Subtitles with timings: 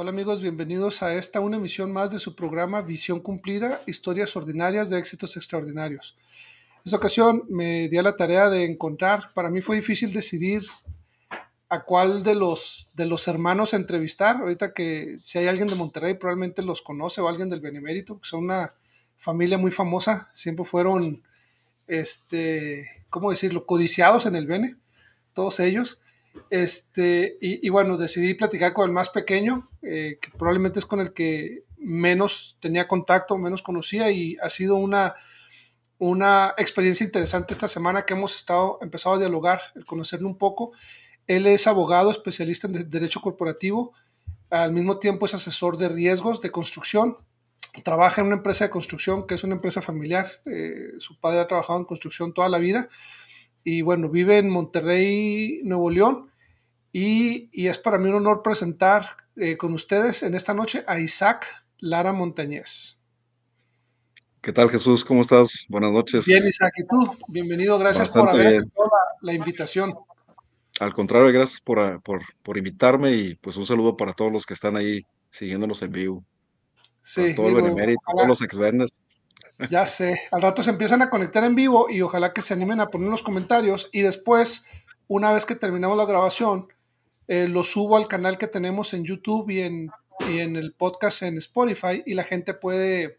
[0.00, 4.90] Hola amigos, bienvenidos a esta una emisión más de su programa Visión Cumplida, historias ordinarias
[4.90, 6.16] de éxitos extraordinarios.
[6.76, 10.62] En esta ocasión me di a la tarea de encontrar, para mí fue difícil decidir
[11.68, 14.36] a cuál de los, de los hermanos entrevistar.
[14.36, 18.28] Ahorita que si hay alguien de Monterrey probablemente los conoce o alguien del Benemérito, que
[18.28, 18.72] son una
[19.16, 21.24] familia muy famosa, siempre fueron,
[21.88, 24.76] este, ¿cómo decirlo?, codiciados en el Bene,
[25.32, 26.00] todos ellos.
[26.50, 31.12] Este, y, bueno, decidí platicar con el más pequeño, eh, que probablemente es con el
[31.12, 35.14] que menos tenía contacto, menos conocía, y ha sido una,
[35.98, 40.72] una experiencia interesante esta semana que hemos estado, empezado a dialogar, el conocerle un poco.
[41.26, 43.92] Él es abogado especialista en derecho corporativo,
[44.50, 47.18] al mismo tiempo es asesor de riesgos de construcción,
[47.84, 51.46] trabaja en una empresa de construcción que es una empresa familiar, eh, su padre ha
[51.46, 52.88] trabajado en construcción toda la vida,
[53.62, 56.27] y bueno, vive en Monterrey, Nuevo León,
[56.92, 61.46] y, es para mí un honor presentar eh, con ustedes en esta noche a Isaac
[61.78, 62.98] Lara Montañez.
[64.40, 65.04] ¿Qué tal Jesús?
[65.04, 65.66] ¿Cómo estás?
[65.68, 66.24] Buenas noches.
[66.26, 67.16] Bien, Isaac, ¿y tú?
[67.28, 69.94] Bienvenido, gracias por haber aceptado la, invitación.
[70.80, 74.76] Al contrario, gracias por, por, invitarme y pues un saludo para todos los que están
[74.76, 76.24] ahí siguiéndonos en vivo.
[77.00, 77.34] Sí.
[77.34, 78.90] todo el benemérito, todos los exvernes.
[79.70, 82.78] Ya sé, al rato se empiezan a conectar en vivo y ojalá que se animen
[82.80, 84.64] a poner los comentarios y después,
[85.08, 86.68] una vez que terminamos la grabación,
[87.28, 89.90] eh, lo subo al canal que tenemos en YouTube y en,
[90.28, 93.18] en el podcast en Spotify y la gente puede,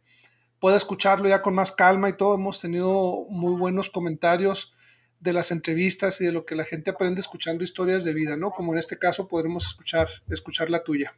[0.60, 2.36] puede escucharlo ya con más calma y todo.
[2.36, 4.74] Hemos tenido muy buenos comentarios
[5.20, 8.52] de las entrevistas y de lo que la gente aprende escuchando historias de vida, ¿no?
[8.52, 11.16] Como en este caso podremos escuchar, escuchar la tuya.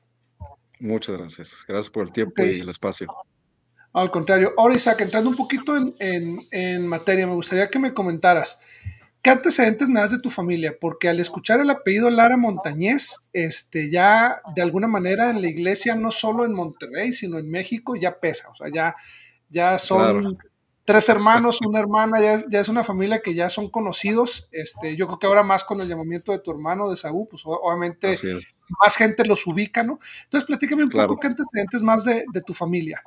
[0.79, 1.55] Muchas gracias.
[1.67, 3.07] Gracias por el tiempo y el espacio.
[3.93, 4.53] Al contrario.
[4.57, 8.61] Ahora, Isaac, entrando un poquito en, materia, me gustaría que me comentaras,
[9.21, 10.75] ¿qué antecedentes me das de tu familia?
[10.79, 15.95] Porque al escuchar el apellido Lara Montañez, este, ya de alguna manera en la iglesia,
[15.95, 18.49] no solo en Monterrey, sino en México, ya pesa.
[18.49, 18.95] O sea, ya,
[19.49, 20.37] ya son
[20.85, 24.49] tres hermanos, una hermana, ya, es una familia que ya son conocidos.
[24.51, 27.43] Este, yo creo que ahora más con el llamamiento de tu hermano de Saúl, pues
[27.45, 28.17] obviamente
[28.83, 29.99] más gente los ubica, ¿no?
[30.23, 33.01] Entonces, platícame un poco qué antecedentes más de, de tu familia.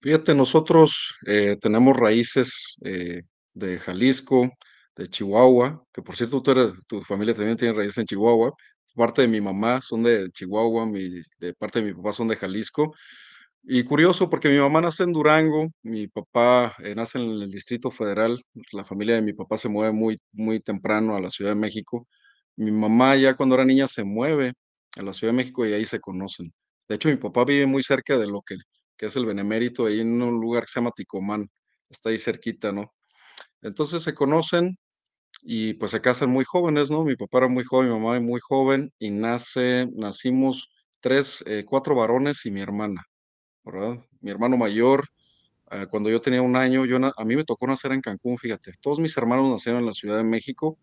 [0.00, 3.22] Fíjate, nosotros eh, tenemos raíces eh,
[3.54, 4.52] de Jalisco,
[4.98, 6.42] de Chihuahua, que por cierto
[6.86, 8.52] tu familia también tiene raíces en Chihuahua.
[8.94, 10.86] Parte de mi mamá son de Chihuahua,
[11.38, 12.94] de parte de mi papá son de Jalisco.
[13.64, 17.90] Y curioso porque mi mamá nace en Durango, mi papá eh, nace en el Distrito
[17.90, 18.38] Federal,
[18.72, 22.06] la familia de mi papá se mueve muy, muy temprano a la Ciudad de México.
[22.56, 24.54] Mi mamá ya cuando era niña se mueve
[24.98, 26.52] a la Ciudad de México y ahí se conocen.
[26.88, 28.56] De hecho, mi papá vive muy cerca de lo que
[28.98, 31.48] que es el Benemérito, ahí en un lugar que se llama Ticomán,
[31.88, 32.84] está ahí cerquita, ¿no?
[33.62, 34.78] Entonces se conocen
[35.42, 37.04] y pues se casan muy jóvenes, ¿no?
[37.04, 41.94] Mi papá era muy joven, mi mamá muy joven y nace, nacimos tres, eh, cuatro
[41.94, 43.02] varones y mi hermana,
[43.64, 43.98] ¿verdad?
[44.20, 45.06] Mi hermano mayor,
[45.70, 48.72] eh, cuando yo tenía un año, yo a mí me tocó nacer en Cancún, fíjate,
[48.80, 50.78] todos mis hermanos nacieron en la Ciudad de México,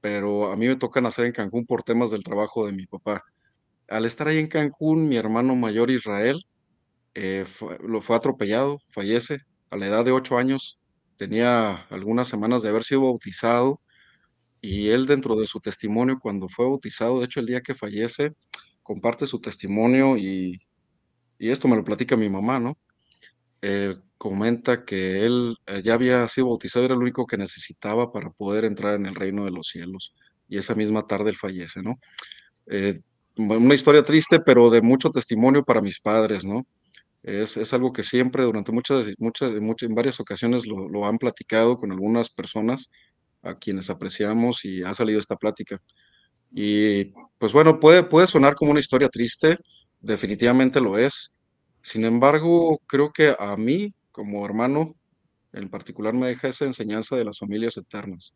[0.00, 3.22] pero a mí me toca nacer en Cancún por temas del trabajo de mi papá.
[3.88, 6.44] Al estar ahí en Cancún, mi hermano mayor Israel,
[7.14, 7.44] eh,
[7.80, 9.38] lo fue atropellado, fallece
[9.70, 10.80] a la edad de ocho años,
[11.16, 13.80] tenía algunas semanas de haber sido bautizado
[14.60, 18.32] y él dentro de su testimonio cuando fue bautizado, de hecho el día que fallece,
[18.82, 20.60] comparte su testimonio y,
[21.38, 22.78] esto me lo platica mi mamá, ¿no?
[23.60, 28.30] Eh, comenta que él eh, ya había sido bautizado, era lo único que necesitaba para
[28.30, 30.14] poder entrar en el reino de los cielos.
[30.48, 31.94] Y esa misma tarde él fallece, ¿no?
[33.36, 36.66] una historia triste, pero de mucho testimonio para mis padres, ¿no?
[37.24, 41.90] Es, algo que siempre durante muchas, muchas, muchas, en varias ocasiones lo, han platicado con
[41.90, 42.90] algunas personas
[43.42, 45.78] a quienes apreciamos y ha salido esta plática.
[46.52, 49.56] Y pues bueno, puede, puede sonar como una historia triste,
[50.00, 51.34] definitivamente lo es.
[51.80, 54.92] Sin embargo, creo que a mí como hermano
[55.54, 58.34] en particular me deja esa enseñanza de las familias eternas.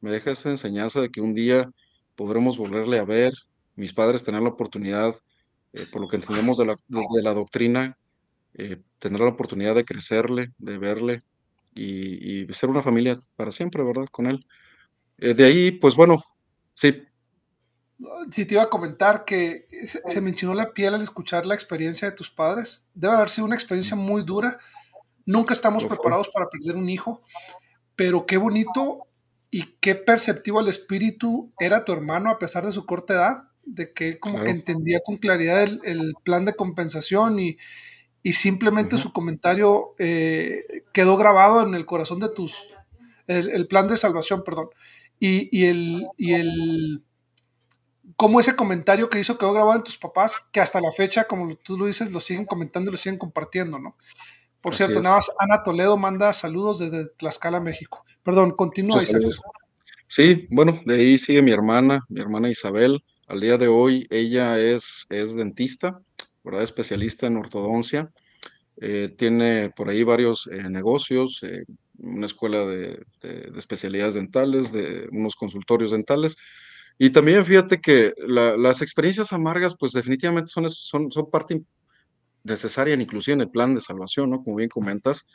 [0.00, 1.68] Me deja esa enseñanza de que un día
[2.14, 3.32] podremos volverle a ver,
[3.74, 5.16] mis padres tener la oportunidad,
[5.72, 7.96] eh, por lo que entendemos de la, de la doctrina,
[8.54, 11.22] eh, tendrá la oportunidad de crecerle, de verle
[11.74, 14.06] y, ser una familia para siempre, ¿verdad?
[14.10, 14.46] Con él.
[15.18, 16.22] Eh, de ahí, pues bueno,
[16.74, 17.04] sí.
[18.30, 22.10] Sí, te iba a comentar que se, me enchinó la piel al escuchar la experiencia
[22.10, 22.88] de tus padres.
[22.94, 24.58] Debe haber sido una experiencia muy dura.
[25.26, 27.20] Nunca estamos preparados para perder un hijo,
[27.94, 29.02] pero qué bonito
[29.50, 33.92] y qué perceptivo al espíritu era tu hermano a pesar de su corta edad, de
[33.92, 37.58] que como que entendía con claridad el plan de compensación y,
[38.22, 42.68] y simplemente su comentario eh, quedó grabado en el corazón de tus,
[43.26, 44.68] el, plan de salvación, perdón.
[45.18, 47.04] Y, el, y el,
[48.16, 51.54] cómo ese comentario que hizo quedó grabado en tus papás, que hasta la fecha, como
[51.56, 53.96] tú lo dices, lo siguen comentando y lo siguen compartiendo, ¿no?
[54.60, 58.04] Por cierto, nada más Ana Toledo manda saludos desde Tlaxcala, México.
[58.22, 59.22] Perdón, continúa, Isaac.
[60.06, 63.02] Sí, bueno, de ahí sigue mi hermana, mi hermana Isabel.
[63.28, 66.00] Al día de hoy ella es, es dentista,
[66.44, 68.10] Especialista en ortodoncia.
[68.82, 71.64] Eh, tiene por ahí varios eh, negocios, eh,
[71.98, 73.04] una escuela de,
[73.56, 76.36] especialidades dentales, de unos consultorios dentales.
[76.98, 81.62] Y también fíjate que las experiencias amargas, pues definitivamente son, son, son parte
[82.44, 84.42] necesaria, inclusive en el plan de salvación, ¿no?
[84.42, 85.26] Como bien comentas.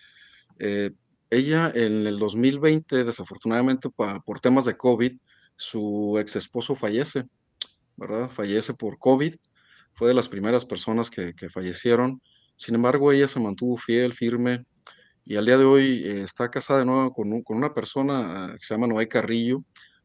[1.32, 5.14] ella en el 2020, desafortunadamente por temas de COVID,
[5.56, 7.26] su ex esposo fallece,
[7.98, 8.30] ¿verdad?
[8.30, 9.36] Fallece por COVID.
[9.96, 12.22] Fue de las primeras personas que, que fallecieron.
[12.56, 14.66] Sin embargo, ella se mantuvo fiel, firme,
[15.26, 18.54] y al día de hoy eh, está casada de nuevo con, con una persona ah,
[18.54, 19.58] que se llama Noé Carrillo,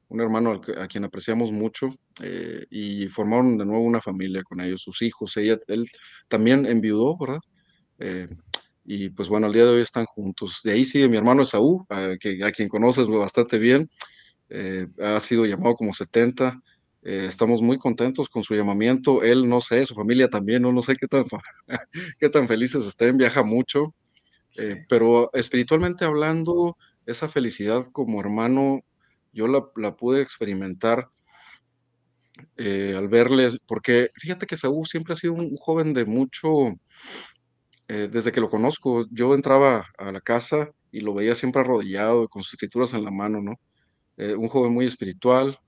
[0.09, 1.89] un hermano a quien apreciamos mucho,
[2.23, 5.37] eh, y formaron de nuevo una familia con ellos, sus hijos.
[5.37, 5.87] Ella, él
[6.29, 7.41] también enviudó, ¿verdad?
[7.99, 8.29] Eh,
[8.85, 10.61] y pues bueno, al día de hoy están juntos.
[10.65, 13.91] De ahí sigue mi hermano Esaú, a, que, a quien conoces bastante bien,
[15.01, 16.61] ha sido llamado como 70.
[17.03, 19.23] Estamos muy contentos con su llamamiento.
[19.23, 21.25] Él, no sé, su familia también, no, no sé qué tan,
[22.19, 23.95] qué tan felices estén, viaja mucho.
[24.57, 26.77] Eh, pero espiritualmente hablando,
[27.07, 28.81] esa felicidad como hermano,
[29.33, 31.09] yo la, pude experimentar
[32.57, 36.49] eh, al verle, porque fíjate que Saúl siempre ha sido un, joven de mucho,
[37.89, 42.29] eh, desde que lo conozco, yo entraba a la casa y lo veía siempre arrodillado,
[42.29, 43.55] con sus escrituras en la mano, ¿no?
[44.37, 45.59] un joven muy espiritual,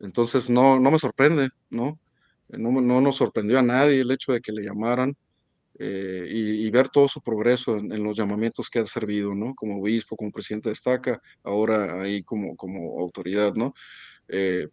[0.00, 1.98] entonces no, no me sorprende, ¿no?
[2.48, 2.80] ¿no?
[2.80, 5.16] No nos sorprendió a nadie el hecho de que le llamaran.
[5.80, 9.54] Eh, y, ver todo su progreso en, los llamamientos que ha servido, ¿no?
[9.54, 13.74] Como obispo, como presidente de estaca, ahora ahí como, como autoridad, ¿no?
[14.26, 14.66] Eh,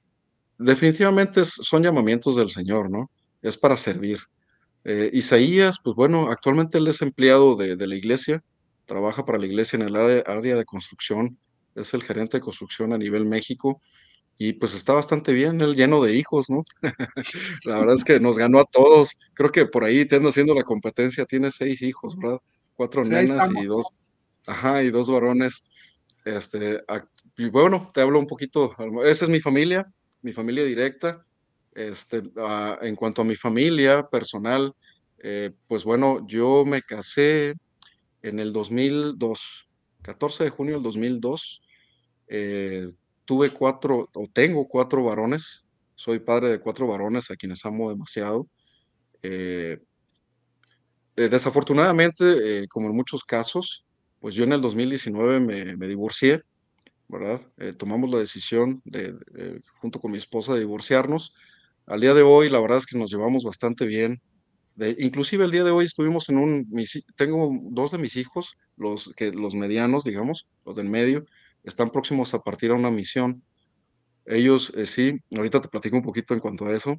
[0.57, 3.12] definitivamente son llamamientos del Señor, ¿no?
[3.44, 4.18] Es para servir.
[4.83, 8.44] Eh, Isaías, pues bueno, actualmente él es empleado de, de, la iglesia,
[8.86, 11.38] trabaja para la iglesia en el área, área de construcción,
[11.75, 13.80] es el gerente de construcción a nivel México
[14.38, 16.64] y pues está bastante bien, él lleno de hijos, ¿no?
[17.66, 19.18] la verdad es que nos ganó a todos.
[19.34, 22.40] Creo que por ahí te ando haciendo la competencia, tiene seis hijos, ¿verdad?
[22.74, 23.88] Cuatro nenas y dos,
[24.46, 25.66] ajá, y dos varones.
[26.26, 26.82] Este,
[27.38, 29.86] y bueno, te hablo un poquito, esa es mi familia,
[30.22, 31.26] mi familia directa.
[31.74, 34.74] Este, ah, en cuanto a mi familia personal,
[35.20, 37.54] eh, pues bueno, yo me casé
[38.22, 39.68] en el 2002,
[40.02, 41.62] 14 de junio del 2002.
[42.28, 42.92] Eh,
[43.25, 48.48] tuve cuatro, o tengo cuatro varones, soy padre de cuatro varones a quienes amo demasiado.
[49.24, 49.80] Eh,
[51.16, 53.86] eh, desafortunadamente, eh, como en muchos casos,
[54.19, 56.42] pues yo en el 2019 me, me divorcié,
[57.07, 57.42] ¿verdad?
[57.77, 59.16] tomamos la decisión, de,
[59.80, 61.33] junto con mi esposa, de divorciarnos.
[61.86, 64.22] Al día de hoy, la verdad es que nos llevamos bastante bien.
[64.75, 66.68] De, inclusive el día de hoy estuvimos en un,
[67.16, 71.25] tengo dos de mis hijos, los, que, los medianos, digamos, los del medio,
[71.65, 73.44] están próximos a partir a una misión.
[74.25, 76.95] Ellos, eh, sí, ahorita te platico un poquito en cuanto a eso.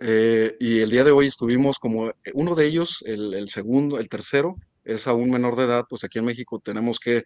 [0.00, 4.08] Eh, y el día de hoy estuvimos como eh, uno de ellos, el, segundo, el
[4.08, 7.24] tercero, es aún menor de edad, pues aquí en México tenemos que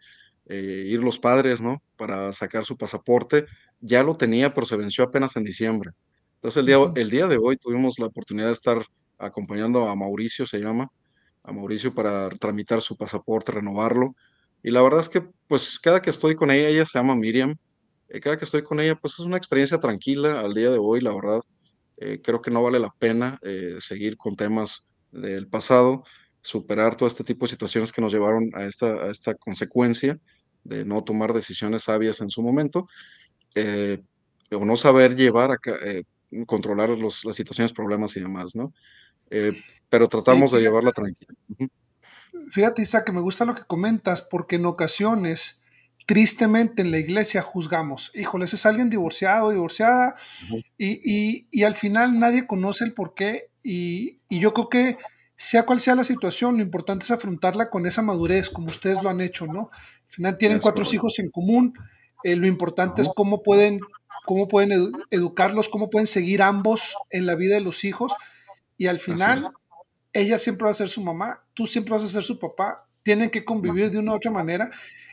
[0.50, 1.82] ir los padres, ¿no?
[1.96, 3.44] Para sacar su pasaporte.
[3.80, 5.90] Ya lo tenía, pero se venció apenas en diciembre.
[6.36, 8.82] Entonces el día, el día de hoy tuvimos la oportunidad de estar
[9.18, 10.88] acompañando a Mauricio, se llama,
[11.42, 14.14] a Mauricio para tramitar su pasaporte, renovarlo.
[14.68, 17.56] Y la verdad es que, pues, cada que estoy con ella, ella se llama Miriam,
[18.10, 21.00] eh, cada que estoy con ella, pues es una experiencia tranquila al día de hoy,
[21.00, 21.40] la verdad.
[21.96, 26.04] Eh, creo que no vale la pena eh, seguir con temas del pasado,
[26.42, 30.20] superar todo este tipo de situaciones que nos llevaron a esta, a esta consecuencia
[30.64, 32.88] de no tomar decisiones sabias en su momento,
[34.52, 35.56] o no saber llevar a
[36.44, 38.75] controlar los, las situaciones, problemas y demás, ¿no?
[39.88, 41.34] pero tratamos de llevarla tranquila
[42.50, 45.61] fíjate, Isa, que me gusta lo que comentas, porque en ocasiones,
[46.07, 50.16] tristemente en la iglesia juzgamos, híjole, ese es alguien divorciado, divorciada,
[50.78, 54.99] y, al final nadie conoce el por qué, y, yo creo que
[55.37, 59.11] sea cual sea la situación, lo importante es afrontarla con esa madurez, como ustedes lo
[59.11, 59.71] han hecho, ¿no?
[59.73, 61.75] Al final tienen cuatro hijos en común,
[62.25, 63.78] eh, lo importante es cómo pueden,
[64.26, 68.14] cómo pueden educarlos, cómo pueden seguir ambos en la vida de los hijos,
[68.76, 69.47] y al final
[70.12, 73.30] ella siempre va a ser su mamá, tú siempre vas a ser su papá, tienen
[73.30, 74.70] que convivir de una u otra manera.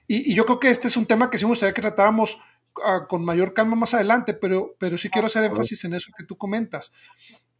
[0.07, 2.41] Y, yo creo que este es un tema que sí me gustaría que tratáramos
[2.83, 6.25] ah, con mayor calma más adelante, pero, pero sí quiero hacer énfasis en eso que
[6.25, 6.93] tú comentas.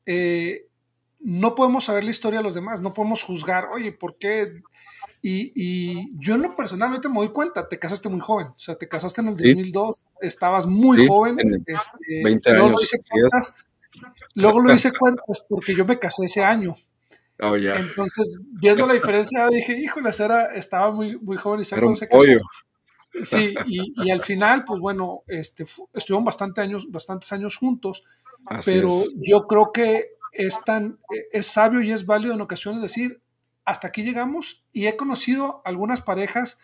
[0.05, 0.67] Eh,
[1.19, 4.61] no podemos saber la historia de los demás, no podemos juzgar, oye, ¿por qué?
[5.21, 8.87] Y, yo en lo personalmente me doy cuenta, te casaste muy joven, o sea, te
[8.87, 13.55] casaste en el 2002, estabas muy joven, este, 20 años, luego, lo hice cuentas,
[14.35, 16.75] luego lo hice cuentas porque yo me casé ese año.
[17.41, 17.77] Oh, yeah.
[17.77, 22.23] Entonces, viendo la diferencia, dije, híjole, era, estaba muy, muy joven y se casó.
[23.23, 28.03] Sí, y, al final, pues bueno, este, estuvieron bastante años, bastantes años juntos,
[28.65, 30.99] pero yo creo que es tan,
[31.31, 33.21] es sabio y es válido en ocasiones decir,
[33.63, 36.59] hasta aquí llegamos y he conocido algunas parejas,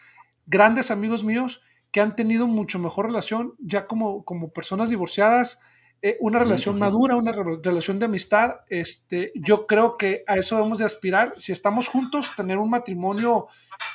[0.46, 1.62] grandes amigos míos,
[1.92, 5.62] que han tenido mucho mejor relación ya como, como personas divorciadas,
[6.04, 8.62] eh, una relación madura, una relación de amistad.
[8.70, 11.34] Este, yo creo que a eso debemos de aspirar.
[11.38, 13.48] Si estamos juntos, tener un matrimonio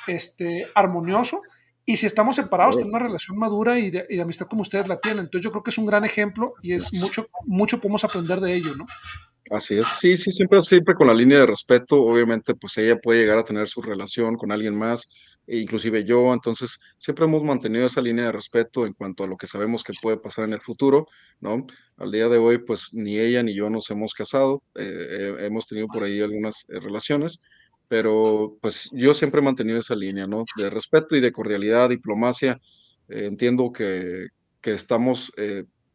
[0.07, 1.41] este, armonioso
[1.85, 4.87] y si estamos separados, tener una relación madura y de, y de, amistad como ustedes
[4.87, 5.25] la tienen.
[5.25, 8.55] Entonces yo creo que es un gran ejemplo y es mucho, mucho podemos aprender de
[8.55, 8.85] ello, ¿no?
[9.49, 13.21] Así es, sí, sí, siempre, siempre con la línea de respeto, obviamente, pues ella puede
[13.21, 15.07] llegar a tener su relación con alguien más,
[15.47, 19.37] e inclusive yo, entonces siempre hemos mantenido esa línea de respeto en cuanto a lo
[19.37, 21.07] que sabemos que puede pasar en el futuro,
[21.39, 21.65] ¿no?
[21.95, 25.65] Al día de hoy, pues ni ella ni yo nos hemos casado, eh, eh, hemos
[25.65, 27.39] tenido por ahí algunas eh, relaciones,
[27.87, 30.43] pero pues yo siempre he mantenido esa línea, ¿no?
[30.57, 32.59] De respeto y de cordialidad, diplomacia,
[33.07, 34.27] entiendo que,
[34.59, 35.31] que estamos,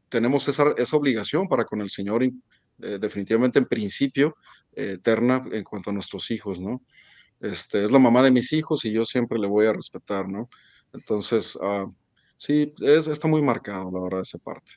[0.09, 2.25] tenemos esa, esa obligación para con el Señor
[2.78, 4.35] definitivamente en principio
[4.75, 6.80] eterna en cuanto a nuestros hijos, ¿no?
[7.42, 10.49] Este, es la mamá de mis hijos y yo siempre le voy a respetar, ¿no?
[10.92, 11.92] Entonces, uh,
[12.37, 14.75] sí, es, está muy marcado, la verdad, esa parte.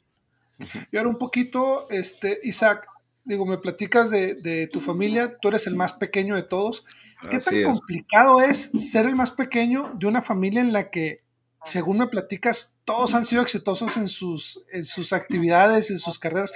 [0.92, 2.88] Y ahora un poquito, este, Isaac,
[3.24, 6.86] digo, me platicas de, de, tu familia, tú eres el más pequeño de todos.
[7.30, 11.25] ¿Qué tan complicado es ser el más pequeño de una familia en la que
[11.66, 16.54] según me platicas, todos han sido exitosos en sus, en sus actividades, en sus carreras.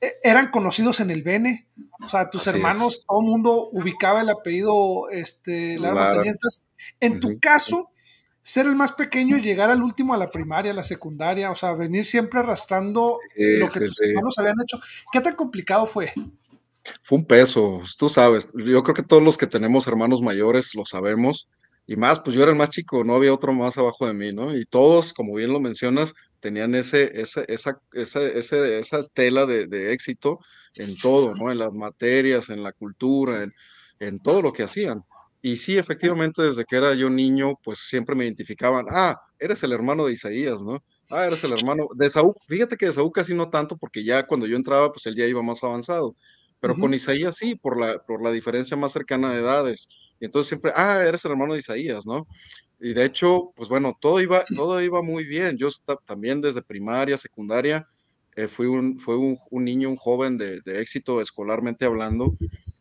[0.00, 1.68] E, eran conocidos en el Bene,
[2.04, 6.22] o sea, tus hermanos, todo el mundo ubicaba el apellido este, Lara
[7.00, 7.90] en tu caso,
[8.42, 11.54] ser el más pequeño y llegar al último a la primaria, a la secundaria, o
[11.54, 14.80] sea, venir siempre arrastrando lo que tus hermanos habían hecho,
[15.12, 16.12] ¿qué tan complicado fue?
[17.02, 20.84] Fue un peso, tú sabes, yo creo que todos los que tenemos hermanos mayores lo
[20.84, 21.48] sabemos,
[21.86, 24.32] y más, pues yo era el más chico, no había otro más abajo de mí,
[24.32, 24.56] ¿no?
[24.56, 29.66] Y todos, como bien lo mencionas, tenían ese, ese, esa, esa, ese, esa estela de,
[29.66, 30.40] de, éxito
[30.76, 31.50] en todo, ¿no?
[31.50, 33.52] En las materias, en la cultura, en,
[34.00, 35.04] en, todo lo que hacían.
[35.40, 39.72] Y sí, efectivamente, desde que era yo niño, pues siempre me identificaban, ah, eres el
[39.72, 40.84] hermano de Isaías, ¿no?
[41.10, 42.34] Ah, eres el hermano de Saúl.
[42.46, 45.26] Fíjate que de Saúl casi no tanto, porque ya cuando yo entraba, pues él ya
[45.26, 46.16] iba más avanzado.
[46.60, 46.80] Pero uh -huh.
[46.80, 49.88] con Isaías sí, por la, por la diferencia más cercana de edades.
[50.22, 52.28] Y entonces siempre, ah, eres el hermano de Isaías, ¿no?
[52.78, 55.58] Y de hecho, pues bueno, todo iba, todo iba muy bien.
[55.58, 55.66] Yo
[56.06, 57.88] también desde primaria, secundaria,
[58.36, 62.36] eh, fui, un, fui un, un, niño, un joven de, de, éxito escolarmente hablando,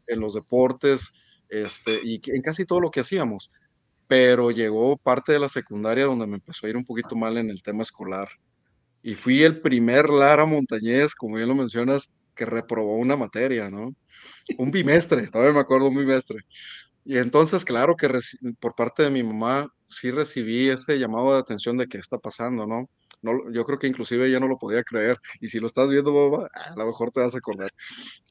[0.06, 1.14] en los deportes,
[1.50, 3.50] este, y en casi todo lo que hacíamos.
[4.06, 7.50] Pero llegó parte de la secundaria donde me empezó a ir un poquito mal en
[7.50, 8.30] el tema escolar.
[9.02, 13.96] Y fui el primer Lara Montañez, como bien lo mencionas, que reprobó una materia, ¿no?
[14.60, 16.38] Un bimestre, todavía me acuerdo, un bimestre.
[17.04, 18.10] Y entonces, claro que
[18.60, 22.68] por parte de mi mamá sí recibí ese llamado de atención de qué está pasando,
[22.68, 22.90] ¿no?
[23.22, 25.18] no yo creo que inclusive ella no lo podía creer.
[25.40, 27.72] Y si lo estás viendo, mamá, a lo mejor te vas a acordar.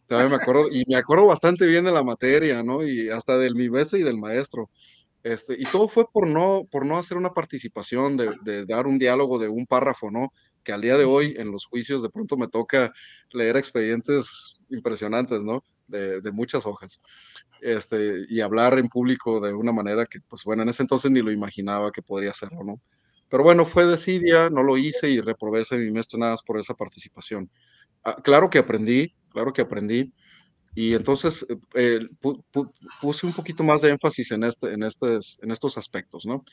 [0.07, 2.85] Todavía me acuerdo, y me acuerdo bastante bien de la materia, ¿no?
[2.87, 4.71] Y hasta del mi maestro y del maestro.
[5.23, 8.99] Este, y todo fue por no, por no hacer una participación, de, de dar un
[8.99, 10.33] diálogo de un párrafo, ¿no?
[10.65, 12.93] Que al día de hoy en los juicios de pronto me toca
[13.33, 15.63] leer expedientes impresionantes, ¿no?
[15.91, 17.01] De, muchas hojas
[17.61, 21.21] este, y hablar en público de una manera que, pues bueno, en ese entonces ni
[21.21, 22.81] lo imaginaba que podría hacerlo, ¿no?
[23.29, 25.63] Pero bueno, fue desidia, no lo hice y reprobé
[26.15, 27.51] nada más por esa participación.
[28.05, 30.13] Ah, claro que aprendí, claro que aprendí,
[30.75, 35.39] y entonces eh, pu pu puse un poquito más de énfasis en, este, en, estes,
[35.43, 36.45] en estos aspectos, ¿no?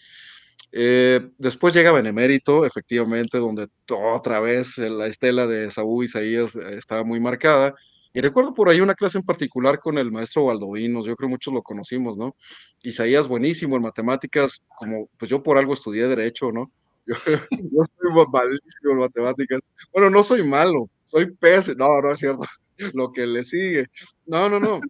[0.71, 7.19] Eh, después llega Benemérito, efectivamente, donde otra vez la estela de Saúl Isaías estaba muy
[7.19, 7.75] marcada,
[8.17, 11.53] y recuerdo por ahí una clase en particular con el maestro Valdovinos, yo creo muchos
[11.53, 12.35] lo conocimos, ¿no?
[12.81, 16.71] Isaías buenísimo en matemáticas, como pues yo por algo estudié derecho, ¿no?
[17.05, 19.61] Yo, yo malísimo en matemáticas.
[19.93, 22.43] Bueno, no soy malo, soy pez, no, no es cierto,
[22.95, 23.85] lo que le sigue.
[24.25, 24.81] No, no, no.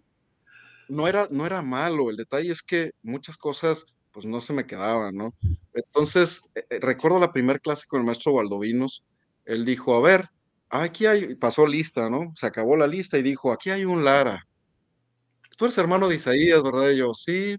[0.88, 4.66] No era, no era malo, el detalle es que muchas cosas pues no se me
[4.66, 5.34] quedaban, ¿no?
[5.74, 9.04] Entonces, eh, recuerdo la primera clase con el maestro Valdovinos,
[9.44, 10.30] él dijo, a ver,
[10.70, 12.32] aquí hay, pasó lista, ¿no?
[12.36, 14.44] Se acabó la lista y dijo, aquí hay un Lara.
[15.56, 16.90] Tú eres hermano de Isaías, ¿verdad?
[16.90, 17.56] Y yo, sí.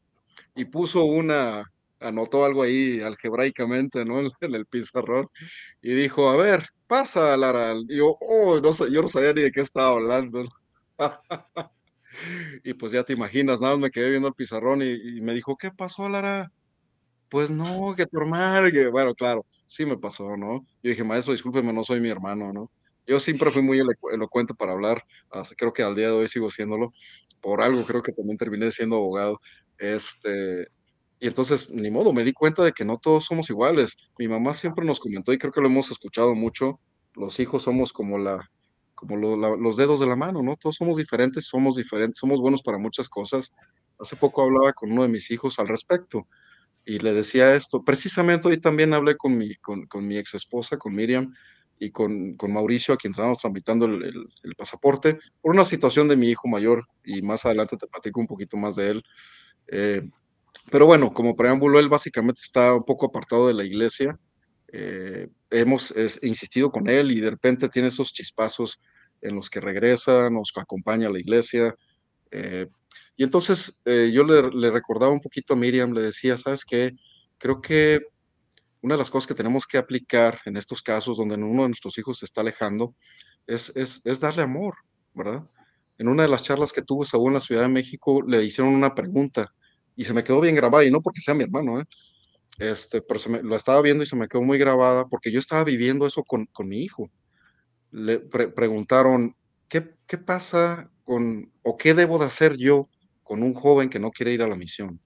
[0.56, 1.66] Y puso una,
[2.00, 4.20] anotó algo ahí algebraicamente, ¿no?
[4.42, 5.28] En el pizarrón.
[5.82, 7.76] Y dijo, a ver, pasa, Lara.
[7.88, 10.48] Y yo, oh, no sé, yo no sabía ni de qué estaba hablando.
[12.64, 15.58] y pues ya te imaginas, nada más me quedé viendo el pizarrón y, me dijo,
[15.58, 16.52] ¿qué pasó, Lara?
[17.30, 20.66] Pues no, que tu hermano, bueno, claro, sí me pasó, ¿no?
[20.84, 22.72] Yo dije, maestro, discúlpeme, no soy mi hermano, ¿no?
[23.10, 25.04] Yo siempre fui muy elocu- elocuente para hablar,
[25.58, 26.92] creo que al día de hoy sigo siéndolo,
[27.42, 29.40] por algo creo que también terminé siendo abogado,
[29.80, 30.68] este,
[31.20, 33.98] y entonces, ni modo, me di cuenta de que no todos somos iguales.
[34.18, 36.80] Mi mamá siempre nos comentó, y creo que lo hemos escuchado mucho,
[37.16, 38.50] los hijos somos como la,
[38.96, 40.56] como lo- los dedos de la mano, ¿no?
[40.58, 43.54] Todos somos diferentes, somos diferentes, somos buenos para muchas cosas.
[44.00, 46.28] Hace poco hablaba con uno de mis hijos al respecto
[46.86, 47.84] y le decía esto.
[47.84, 51.34] Precisamente hoy también hablé con mi, con, con mi ex esposa, con Miriam,
[51.80, 56.08] y con, con Mauricio, a quien estábamos tramitando el, el- el pasaporte, por una situación
[56.08, 59.04] de mi hijo mayor, y más adelante te platico un poquito más de él.
[59.72, 60.02] Eh,
[60.72, 64.20] pero bueno, como preámbulo, él básicamente está un poco apartado de la iglesia.
[64.72, 68.80] Eh, hemos es, insistido con él y de repente tiene esos chispazos
[69.22, 71.76] en los que regresa, nos acompaña a la iglesia.
[72.32, 72.68] eh,
[73.18, 76.92] y entonces eh, yo le, le recordaba un poquito a Miriam, le decía, ¿sabes qué?
[77.38, 78.00] Creo que
[78.82, 81.98] una de las cosas que tenemos que aplicar en estos casos donde uno de nuestros
[81.98, 82.96] hijos se está alejando
[83.46, 83.74] es,
[84.20, 84.76] darle amor,
[85.14, 85.44] ¿verdad?
[85.98, 88.74] En una de las charlas que tuvo Saúl en la Ciudad de México, le hicieron
[88.74, 89.54] una pregunta
[89.96, 91.84] y se me quedó bien grabada, y no porque sea mi hermano, ¿eh?
[92.58, 95.40] Este, pero se me, lo estaba viendo y se me quedó muy grabada porque yo
[95.40, 97.10] estaba viviendo eso con, mi hijo.
[97.92, 99.36] Le pre preguntaron,
[99.68, 102.88] ¿qué, ¿qué pasa con, o qué debo de hacer yo
[103.24, 105.00] con un joven que no quiere ir a la misión?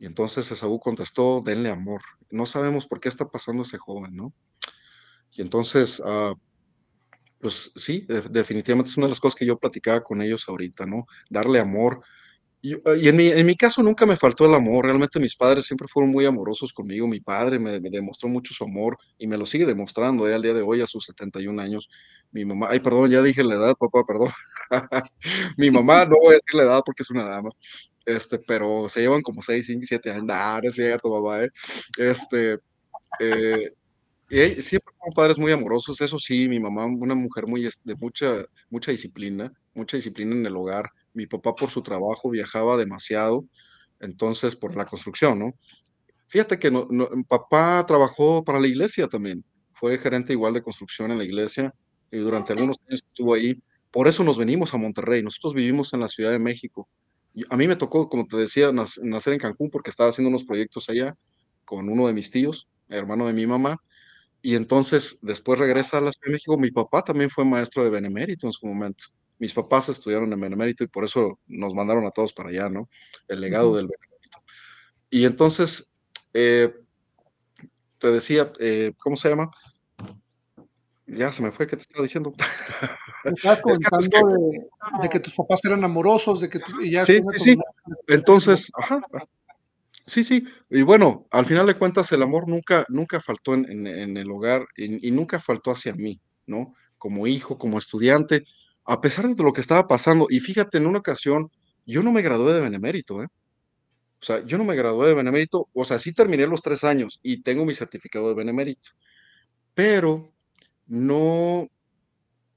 [0.00, 2.00] Y entonces Esaú contestó, denle amor.
[2.30, 4.32] No sabemos por qué está pasando ese joven, ¿no?
[5.32, 6.34] Y entonces, uh,
[7.38, 10.86] pues sí, de definitivamente es una de las cosas que yo platicaba con ellos ahorita,
[10.86, 11.04] ¿no?
[11.28, 12.00] Darle amor.
[12.62, 15.66] Y, y en, mi, en, mi, caso nunca me faltó el amor, realmente mis padres
[15.66, 19.38] siempre fueron muy amorosos conmigo, mi padre me, me demostró mucho su amor y me
[19.38, 20.34] lo sigue demostrando ¿eh?
[20.34, 21.88] al día de hoy a sus 71 años.
[22.32, 24.30] Mi mamá, ay, perdón, ya dije la edad, papá, perdón.
[25.56, 27.50] mi mamá, no voy a decir la edad porque es una dama,
[28.06, 31.50] este, pero se llevan como 6, 5, 7 años, nah, no es cierto, papá, ¿eh?
[31.98, 32.58] Este,
[33.20, 33.72] eh,
[34.30, 38.44] y siempre fueron padres muy amorosos, eso sí, mi mamá, una mujer muy de mucha,
[38.70, 40.90] mucha disciplina, mucha disciplina en el hogar.
[41.14, 43.44] Mi papá por su trabajo viajaba demasiado,
[44.00, 45.52] entonces por la construcción, ¿no?
[46.28, 51.10] Fíjate que no, no, papá trabajó para la iglesia también, fue gerente igual de construcción
[51.10, 51.74] en la iglesia
[52.12, 53.60] y durante algunos años estuvo ahí.
[53.90, 56.88] Por eso nos venimos a Monterrey, nosotros vivimos en la Ciudad de México.
[57.48, 60.88] A mí me tocó, como te decía, nacer en Cancún porque estaba haciendo unos proyectos
[60.88, 61.16] allá
[61.64, 63.76] con uno de mis tíos, hermano de mi mamá,
[64.42, 66.56] y entonces, después regresa a la Ciudad de México.
[66.56, 69.04] Mi papá también fue maestro de Benemérito en su momento.
[69.38, 72.88] Mis papás estudiaron en Benemérito y por eso nos mandaron a todos para allá, ¿no?
[73.28, 73.76] El legado uh -huh.
[73.76, 74.38] del Benemérito.
[75.10, 75.92] Y entonces,
[76.32, 76.74] eh,
[77.98, 79.50] te decía, eh, ¿cómo se llama?
[81.10, 82.32] Ya se me fue, ¿qué te estaba diciendo?
[83.24, 86.80] Me estabas comentando es que, de, de, que tus papás eran amorosos, de que tú,
[86.80, 87.58] y ya Sí, sí, sí.
[88.06, 89.02] Entonces, ajá,
[90.06, 93.86] Sí, sí, y bueno, al final de cuentas el amor nunca, nunca faltó en, en,
[93.86, 96.74] en el hogar y, y, nunca faltó hacia mí, ¿no?
[96.98, 98.42] Como hijo, como estudiante,
[98.84, 100.26] a pesar de lo que estaba pasando.
[100.28, 101.52] Y fíjate, en una ocasión,
[101.86, 103.28] yo no me gradué de benemérito, ¿eh?
[104.20, 107.20] O sea, yo no me gradué de benemérito, o sea, sí terminé los tres años
[107.22, 108.90] y tengo mi certificado de benemérito,
[109.74, 110.32] pero
[110.90, 111.68] no,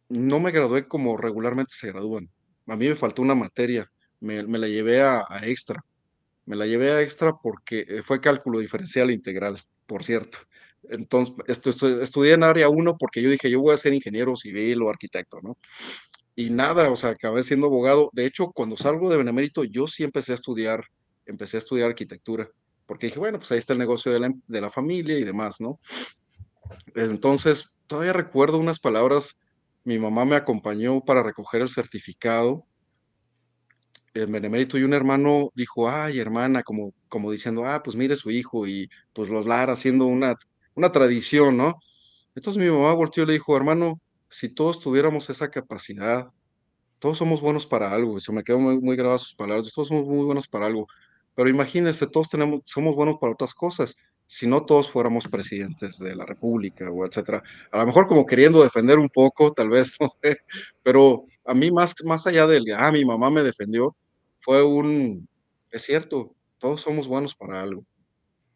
[0.10, 2.30] no me gradué como regularmente se gradúan.
[2.66, 5.86] A mí me faltó una materia, me, me la llevé a, extra
[6.46, 10.40] me la llevé a extra porque eh, fue cálculo diferencial integral, por cierto.
[10.90, 11.70] Entonces, estu
[12.02, 15.40] estudié en área 1 porque yo dije, yo voy a ser ingeniero civil o arquitecto,
[15.42, 15.58] ¿no?
[16.36, 18.10] Y nada, o sea, acabé siendo abogado.
[18.12, 20.84] De hecho, cuando salgo de Benemérito, yo sí empecé a estudiar,
[21.26, 22.50] empecé a estudiar arquitectura,
[22.86, 25.62] porque dije, bueno, pues ahí está el negocio de la, de la familia y demás,
[25.62, 25.80] ¿no?
[26.96, 29.40] Entonces, todavía recuerdo unas palabras,
[29.84, 32.66] mi mamá me acompañó para recoger el certificado.
[34.16, 38.32] El benemérito y un hermano dijo, ay, hermana, como, como diciendo, ah, pues mire su
[38.32, 40.34] hijo y pues los Lara haciendo una,
[40.74, 41.76] una tradición, ¿no?
[42.34, 46.32] Entonces mi mamá volteó y le dijo, hermano, si todos tuviéramos esa capacidad,
[46.98, 49.90] todos somos buenos para algo, y se me quedó muy, muy grabadas sus palabras, todos
[49.90, 50.88] somos muy buenos para algo,
[51.36, 53.96] pero imagínense, todos tenemos, somos buenos para otras cosas,
[54.34, 58.64] si no todos fuéramos presidentes de la República o etcétera, a lo mejor como queriendo
[58.64, 60.40] defender un poco, tal vez, no sé,
[60.82, 63.96] pero a mí más, más allá del, ah, mi mamá me defendió,
[64.40, 65.30] fue un,
[65.70, 67.86] es cierto, todos somos buenos para algo.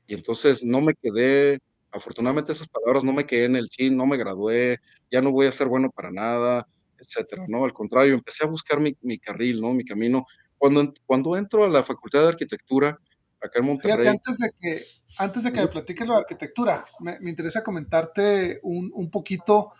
[0.08, 1.60] Y entonces no me quedé,
[1.92, 4.80] afortunadamente esas palabras no me quedé en el chin, no me gradué,
[5.12, 7.66] ya no voy a ser bueno para nada, etcétera, ¿no?
[7.66, 9.74] Al contrario, empecé a buscar mi, mi carril, ¿no?
[9.74, 10.26] Mi camino.
[10.58, 12.98] Cuando, cuando entro a la Facultad de Arquitectura,
[13.40, 13.98] acá en Monterrey.
[13.98, 14.86] Fíjate, antes de que,
[15.18, 19.74] antes de que me platiques lo de arquitectura, me, me interesa comentarte un, un poquito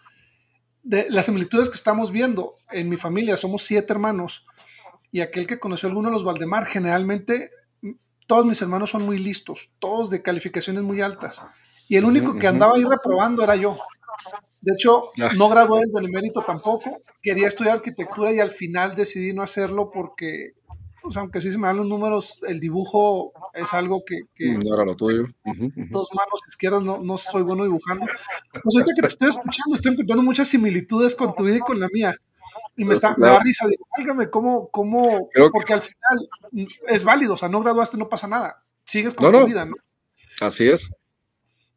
[0.84, 2.58] de las similitudes que estamos viendo.
[2.72, 4.46] En mi familia somos siete hermanos
[5.12, 7.52] y aquel que conoció alguno de los Valdemar, generalmente
[8.28, 11.42] todos mis hermanos son muy listos, todos de calificaciones muy altas.
[11.90, 13.80] Y el único que andaba ahí reprobando era yo.
[14.60, 17.02] De hecho, no gradué del benemérito tampoco.
[17.22, 20.56] Quería estudiar arquitectura y al final decidí no hacerlo porque,
[21.08, 24.24] pues, aunque sí se me dan los números, el dibujo es algo que.
[24.40, 25.26] Mm, no era lo tuyo.
[25.46, 28.06] Dos manos izquierdas, no, no soy bueno dibujando.
[28.52, 31.80] Pues ahorita que te estoy escuchando, estoy encontrando muchas similitudes con tu vida y con
[31.80, 32.14] la mía.
[32.76, 35.30] Y me, está, da risa, digo, válgame, ¿cómo, cómo?
[35.52, 36.30] porque al final
[36.88, 38.64] es válido, o sea, no graduaste, no pasa nada.
[38.84, 39.76] Sigues con tu vida, ¿no?
[40.42, 40.90] Así es.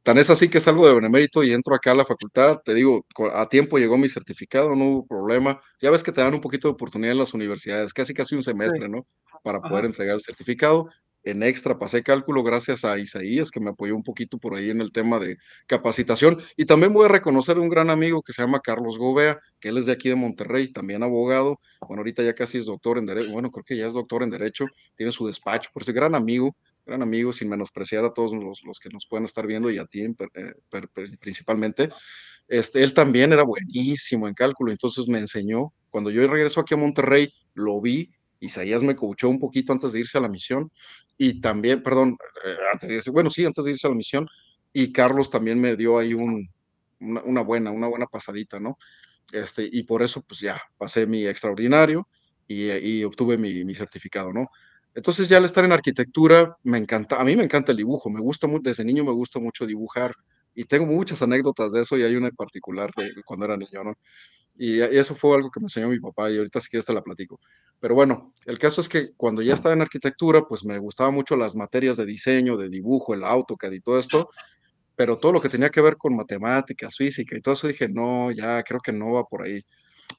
[0.03, 2.61] Tan es así que salgo de benemérito y entro acá a la facultad.
[2.65, 5.61] Te digo, a tiempo llegó mi certificado, no hubo problema.
[5.81, 8.43] Ya ves que te dan un poquito de oportunidad en las universidades, casi casi un
[8.43, 9.07] semestre, ¿no?
[9.43, 10.89] Para poder entregar el certificado.
[11.23, 14.81] En extra pasé cálculo gracias a Isaías, que me apoyó un poquito por ahí en
[14.81, 15.37] el tema de
[15.67, 16.41] capacitación.
[16.57, 19.69] Y también voy a reconocer a un gran amigo que se llama Carlos Gobea, que
[19.69, 21.61] él es de aquí de Monterrey, también abogado.
[21.87, 23.31] Bueno, ahorita ya casi es doctor en Derecho.
[23.33, 24.65] Bueno, creo que ya es doctor en Derecho,
[24.97, 28.89] tiene su despacho, por ese gran amigo gran amigo, sin menospreciar a todos los, que
[28.91, 30.53] nos pueden estar viendo y a ti eh,
[31.21, 31.91] principalmente.
[32.49, 35.73] Este, él también era buenísimo en cálculo, entonces me enseñó.
[35.91, 40.01] Cuando yo regreso aquí a Monterrey, lo vi, Isaías me coachó un poquito antes de
[40.01, 40.71] irse a la misión
[41.17, 44.27] y también, perdón, eh, antes de irse, bueno, sí, antes de irse a la misión,
[44.73, 46.49] y Carlos también me dio ahí un,
[47.01, 48.79] una, buena, una buena pasadita, ¿no?
[49.33, 52.09] Este, y por eso, pues ya, pasé mi extraordinario
[52.49, 54.49] y, y obtuve mi, mi certificado, ¿no?
[54.95, 58.21] Entonces ya al estar en arquitectura, me encanta, a mí me encanta el dibujo, me
[58.21, 60.15] gusta mucho, desde niño me gusta mucho dibujar
[60.55, 63.85] y tengo muchas anécdotas de eso y hay una en particular de cuando era niño,
[63.85, 63.95] ¿no?
[64.57, 67.03] Y, eso fue algo que me enseñó mi papá y ahorita si quieres te la
[67.03, 67.41] platico.
[67.79, 71.37] Pero bueno, el caso es que cuando ya estaba en arquitectura, pues me gustaban mucho
[71.37, 74.31] las materias de diseño, de dibujo, el AutoCAD y todo esto,
[74.97, 78.33] pero todo lo que tenía que ver con matemáticas, física y todo eso dije, no,
[78.33, 79.65] ya creo que no va por ahí.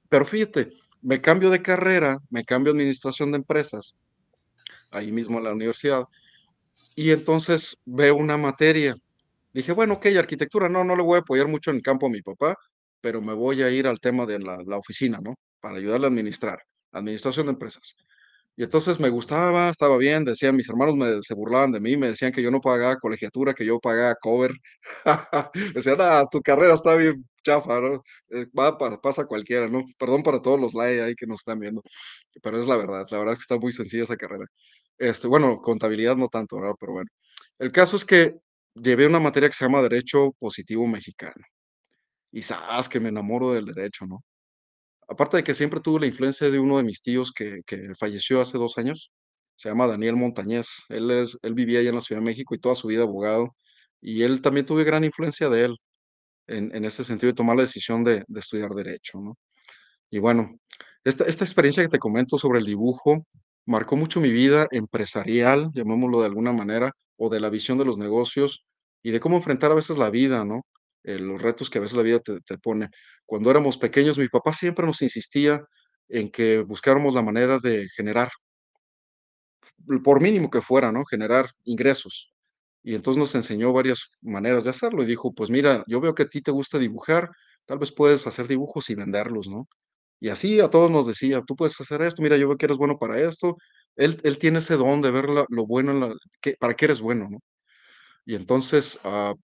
[0.10, 0.70] Pero fíjate,
[1.02, 3.96] me cambio de carrera, me cambio a administración de empresas
[4.90, 6.06] ahí mismo en la universidad.
[6.96, 8.96] Y entonces veo una materia.
[9.54, 12.10] Dije, bueno, ok, arquitectura, no, no le voy a apoyar mucho en el campo a
[12.10, 12.56] mi papá,
[13.02, 15.36] pero me voy a ir al tema de la, la oficina, ¿no?
[15.60, 16.60] Para ayudarle a administrar,
[16.92, 17.96] administración de empresas.
[18.58, 22.10] Y entonces me gustaba, estaba bien, decían, mis hermanos me, se burlaban de mí, me
[22.10, 24.52] decían que yo no pagaba colegiatura, que yo pagaba cover.
[25.76, 28.04] decían, ah, tu carrera está bien chafa, ¿no?
[28.30, 29.84] Eh, va, pasa cualquiera, ¿no?
[29.98, 31.82] Perdón para todos los like ahí que nos están viendo,
[32.44, 34.46] pero es la verdad, la verdad es que está muy sencilla esa carrera.
[34.98, 36.76] Este, bueno, contabilidad no tanto, ¿verdad?
[36.80, 37.10] Pero bueno.
[37.60, 38.36] El caso es que
[38.76, 41.44] llevé una materia que se llama Derecho Positivo Mexicano.
[42.32, 44.24] Y sabes que me enamoro del derecho, ¿no?
[45.12, 48.42] Aparte de que siempre tuve la influencia de uno de mis tíos que, que falleció
[48.42, 49.12] hace dos años,
[49.58, 50.68] se llama Daniel Montañez.
[50.90, 51.12] Él,
[51.44, 53.56] él vivía allá en la Ciudad de México y toda su vida abogado.
[54.02, 55.78] Y él también tuve gran influencia de él
[56.48, 59.38] en, en ese sentido de tomar la decisión de, de estudiar derecho, ¿no?
[60.12, 60.52] Y bueno,
[61.04, 63.26] esta, esta experiencia que te comento sobre el dibujo
[63.66, 67.98] marcó mucho mi vida empresarial, llamémoslo de alguna manera, o de la visión de los
[67.98, 68.66] negocios
[69.04, 70.64] y de cómo enfrentar a veces la vida, ¿no?
[71.04, 72.90] Eh, los retos que a veces la vida te, te pone.
[73.26, 75.62] Cuando éramos pequeños, mi papá siempre nos insistía
[76.10, 78.30] en que buscáramos la manera de generar,
[80.04, 81.06] por mínimo que fuera, ¿no?
[81.06, 82.34] Generar ingresos.
[82.84, 86.24] Y entonces nos enseñó varias maneras de hacerlo y dijo, pues mira, yo veo que
[86.24, 87.30] a ti te gusta dibujar,
[87.66, 89.68] tal vez puedes hacer dibujos y venderlos, ¿no?
[90.22, 92.78] Y así a todos nos decía, tú puedes hacer esto, mira, yo veo que eres
[92.78, 93.58] bueno para esto.
[93.98, 96.16] Él, él tiene ese don de ver lo bueno,
[96.60, 97.40] para qué eres bueno, ¿no?
[98.26, 99.36] Y entonces, uh,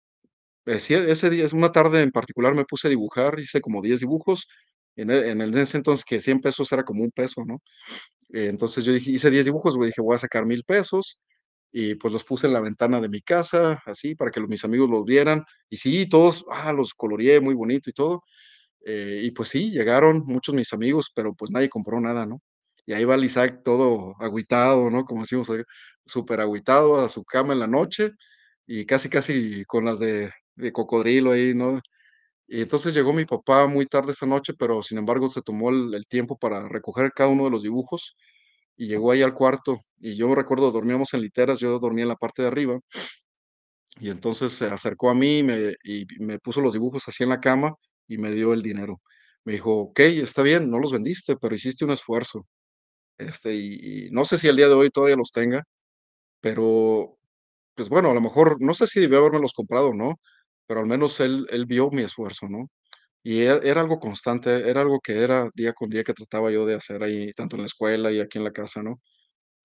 [0.67, 4.47] ese, ese día, una tarde en particular me puse a dibujar, hice como 10 dibujos,
[4.95, 7.62] en, el, en ese entonces que 100 pesos era como un peso, ¿no?
[8.34, 11.19] Eh, entonces yo dije, hice 10 dibujos, güey, dije, voy a sacar mil pesos,
[11.71, 14.65] y pues los puse en la ventana de mi casa, así, para que los, mis
[14.65, 18.23] amigos los vieran, y sí, todos, ah, los coloreé muy bonito y todo,
[18.86, 22.41] eh, y pues sí, llegaron muchos mis amigos, pero pues nadie compró nada, ¿no?
[22.86, 25.06] Y ahí va Isaac todo agüitado, ¿no?
[25.06, 25.51] Como decimos,
[26.06, 28.12] súper agüitado a su cama en la noche
[28.65, 31.80] y casi, casi con las de, de, cocodrilo ahí, ¿no?
[32.48, 36.06] Y entonces llegó mi papá muy tarde esa noche, pero sin embargo se tomó el,
[36.08, 38.15] tiempo para recoger cada uno de los dibujos
[38.78, 39.80] y llegó ahí al cuarto.
[40.00, 42.80] Y yo recuerdo, dormíamos en literas, yo dormía en la parte de arriba.
[44.00, 47.39] Y entonces se acercó a mí me, y me puso los dibujos así en la
[47.39, 47.74] cama
[48.08, 49.02] y me dio el dinero.
[49.43, 52.46] Me dijo, ok, está bien, no los vendiste, pero hiciste un esfuerzo.
[53.17, 55.63] Este, y, no sé si el día de hoy todavía los tenga,
[56.41, 57.17] pero
[57.76, 60.15] pues bueno, a lo mejor, no sé si debió haberme los comprado o no,
[60.67, 62.69] pero al menos él, él vio mi esfuerzo, ¿no?
[63.23, 66.75] Y era, algo constante, era algo que era día con día que trataba yo de
[66.75, 69.01] hacer ahí, tanto en la escuela y aquí en la casa, ¿no?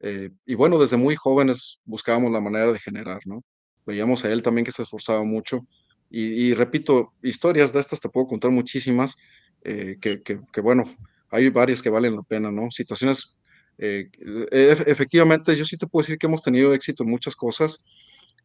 [0.00, 3.42] Eh, y bueno, desde muy jóvenes buscábamos la manera de generar, ¿no?
[3.86, 5.66] Veíamos a él también que se esforzaba mucho
[6.10, 9.16] y, repito, historias de estas te puedo contar muchísimas,
[9.64, 10.84] eh, que, que, bueno,
[11.30, 12.70] hay varias que valen la pena, ¿no?
[12.70, 13.36] Situaciones
[13.78, 14.10] Eh,
[14.52, 17.82] e, efectivamente, yo sí te puedo decir que hemos tenido éxito en muchas cosas,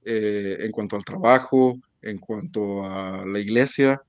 [0.08, 4.02] eh, en cuanto al trabajo, en cuanto a la iglesia,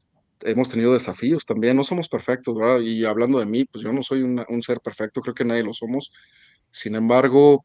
[0.42, 2.80] hemos tenido desafíos también, no somos perfectos, ¿verdad?
[2.80, 5.72] Y hablando de mí, pues yo no soy un ser perfecto, creo que nadie lo
[5.72, 6.12] somos.
[6.70, 7.64] Sin embargo,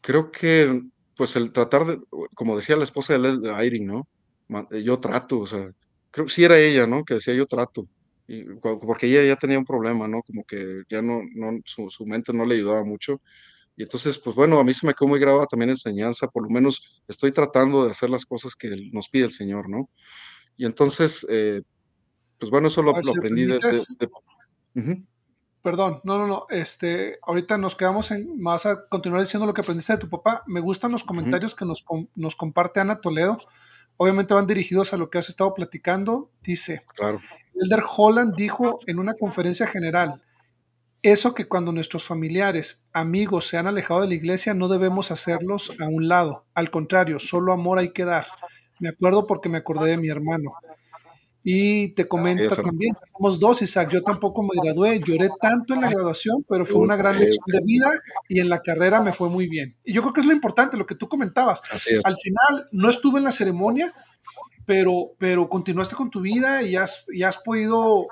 [0.00, 0.82] creo que,
[1.16, 2.00] pues el tratar de,
[2.34, 4.08] como decía la esposa de Irene, ¿no?
[4.70, 5.70] Yo trato, o sea,
[6.10, 7.04] creo que sí era ella, ¿no?
[7.04, 7.88] Que decía yo trato.
[8.28, 10.22] Y, porque ella ya tenía un problema, ¿no?
[10.22, 13.20] Como que ya no, no su, su, mente no le ayudaba mucho.
[13.76, 16.48] Y entonces, pues bueno, a mí se me quedó muy grabada también enseñanza, por lo
[16.48, 19.90] menos estoy tratando de hacer las cosas que nos pide el Señor, ¿no?
[20.56, 21.62] Y entonces, eh,
[22.38, 23.58] pues bueno, eso lo, ver, lo si aprendí de...
[23.58, 25.06] de, de uh -huh.
[25.62, 26.46] Perdón, no, no, no.
[26.48, 30.44] Este, ahorita nos quedamos en más a continuar diciendo lo que aprendiste de tu papá.
[30.46, 31.58] Me gustan los comentarios uh -huh.
[31.58, 31.84] que nos,
[32.14, 33.38] nos comparte Ana Toledo
[33.96, 37.20] obviamente van dirigidos a lo que has estado platicando, dice, claro.
[37.54, 40.22] Elder Holland dijo en una conferencia general,
[41.02, 45.72] eso que cuando nuestros familiares, amigos se han alejado de la iglesia, no debemos hacerlos
[45.80, 46.46] a un lado.
[46.54, 48.26] Al contrario, solo amor hay que dar.
[48.80, 50.52] Me acuerdo porque me acordé de mi hermano.
[51.48, 55.88] Y te comenta también, somos dos, Isaac, yo tampoco me gradué, lloré tanto en la
[55.88, 57.88] graduación, pero fue una gran lección de vida
[58.28, 59.76] y en la carrera me fue muy bien.
[59.84, 61.62] Y yo creo que es lo importante, lo que tú comentabas.
[62.02, 63.92] Al final no estuve en la ceremonia,
[64.64, 68.06] pero, pero continuaste con tu vida y has, y has podido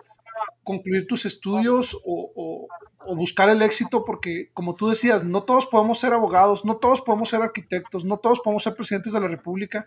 [0.65, 2.69] concluir tus estudios o, o,
[3.07, 7.01] o, buscar el éxito, porque como tú decías, no todos podemos ser abogados, no todos
[7.01, 9.87] podemos ser arquitectos, no todos podemos ser presidentes de la República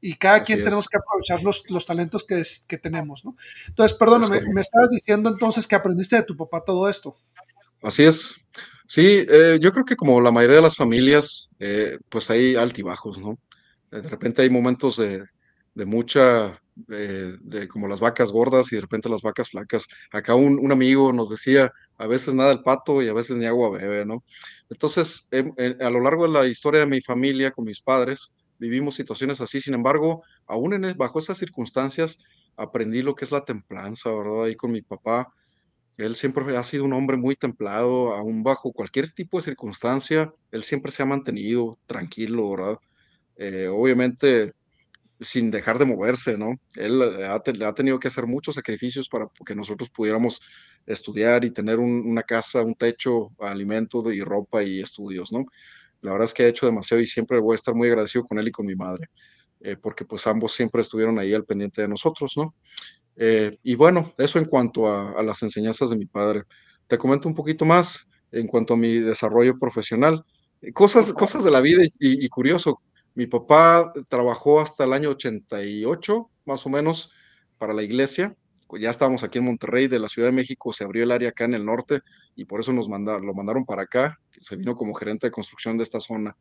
[0.00, 0.64] y cada Así quien es.
[0.64, 3.36] tenemos que aprovechar los, los talentos que, que, tenemos, ¿no?
[3.66, 7.16] Entonces, perdóname, me estabas diciendo entonces que aprendiste de tu papá todo esto.
[7.82, 8.34] Así es.
[8.86, 13.18] Sí, eh, yo creo que como la mayoría de las familias, eh, pues hay altibajos,
[13.18, 13.38] ¿no?
[13.90, 15.24] De repente hay momentos de,
[15.74, 19.86] de mucha, de como las vacas gordas y de repente las vacas flacas.
[20.12, 23.46] Acá un, un, amigo nos decía, a veces nada el pato y a veces ni
[23.46, 24.22] agua bebe, ¿no?
[24.70, 28.94] Entonces, eh, a lo largo de la historia de mi familia con mis padres, vivimos
[28.94, 32.18] situaciones así, sin embargo, aún en el, bajo esas circunstancias,
[32.56, 34.44] aprendí lo que es la templanza, ¿verdad?
[34.44, 35.32] Ahí con mi papá,
[35.96, 40.62] él siempre ha sido un hombre muy templado, aún bajo cualquier tipo de circunstancia, él
[40.62, 42.78] siempre se ha mantenido tranquilo, ¿verdad?
[43.36, 44.52] Eh, obviamente,
[45.20, 46.56] sin dejar de moverse, ¿no?
[46.74, 50.40] Él ha, te, ha, tenido que hacer muchos sacrificios para que nosotros pudiéramos
[50.86, 55.44] estudiar y tener un, una casa, un techo, alimento y ropa y estudios, ¿no?
[56.00, 58.38] La verdad es que ha hecho demasiado y siempre voy a estar muy agradecido con
[58.38, 59.08] él y con mi madre,
[59.60, 62.54] eh, porque pues ambos siempre estuvieron ahí al pendiente de nosotros, ¿no?
[63.16, 66.42] Eh, y bueno, eso en cuanto a, las enseñanzas de mi padre.
[66.86, 70.24] Te comento un poquito más en cuanto a mi desarrollo profesional.
[70.72, 72.80] Cosas, cosas de la vida y curioso.
[73.18, 77.10] Mi papá trabajó hasta el año 88, más o menos,
[77.58, 78.36] para la iglesia
[78.78, 81.44] ya estábamos aquí en Monterrey, de la Ciudad de México, se abrió el área acá
[81.44, 82.00] en el norte
[82.36, 85.78] y por eso nos mandaron, lo mandaron para acá, se vino como gerente de construcción
[85.78, 86.36] de esta zona.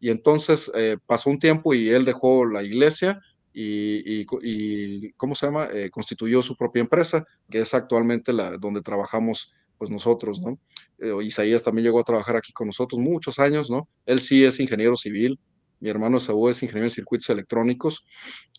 [0.00, 3.20] Y entonces eh, pasó un tiempo y él dejó la iglesia
[3.52, 5.68] y, y, ¿cómo se llama?
[5.72, 10.58] Eh, constituyó su propia empresa, que es actualmente la donde trabajamos pues nosotros, ¿no?
[10.98, 13.88] Eh, Isaías también llegó a trabajar aquí con nosotros muchos años, ¿no?
[14.06, 15.38] Él sí es ingeniero civil,
[15.80, 18.04] mi hermano Saúl es ingeniero en circuitos electrónicos,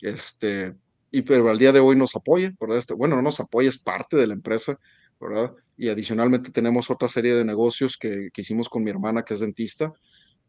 [0.01, 0.75] este,
[1.11, 2.77] y pero al día de hoy nos apoya, ¿verdad?
[2.77, 4.79] Este, bueno, no nos apoya, es parte de la empresa,
[5.19, 5.53] ¿verdad?
[5.77, 9.39] Y adicionalmente tenemos otra serie de negocios que, que hicimos con mi hermana, que es
[9.39, 9.91] dentista,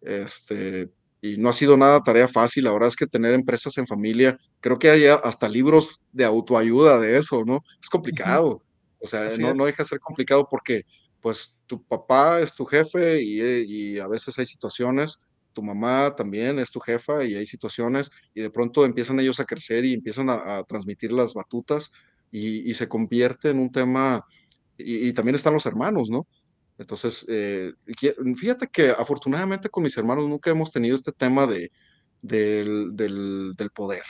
[0.00, 3.86] este, y no ha sido nada tarea fácil, la verdad es que tener empresas en
[3.86, 7.62] familia, creo que hay hasta libros de autoayuda de eso, ¿no?
[7.82, 8.62] Es complicado,
[9.00, 10.84] o sea, no, no, deja de ser complicado porque,
[11.20, 15.20] pues, tu papá es tu jefe y, y a veces hay situaciones
[15.58, 19.44] tu mamá también es tu jefa y hay situaciones y de pronto empiezan ellos a
[19.44, 21.90] crecer y empiezan a, transmitir las batutas
[22.30, 24.24] y, se convierte en un tema
[24.76, 26.28] y, también están los hermanos, ¿no?
[26.78, 27.72] Entonces, eh,
[28.36, 31.72] fíjate que afortunadamente con mis hermanos nunca hemos tenido este tema de,
[32.22, 34.04] del, del, del poder.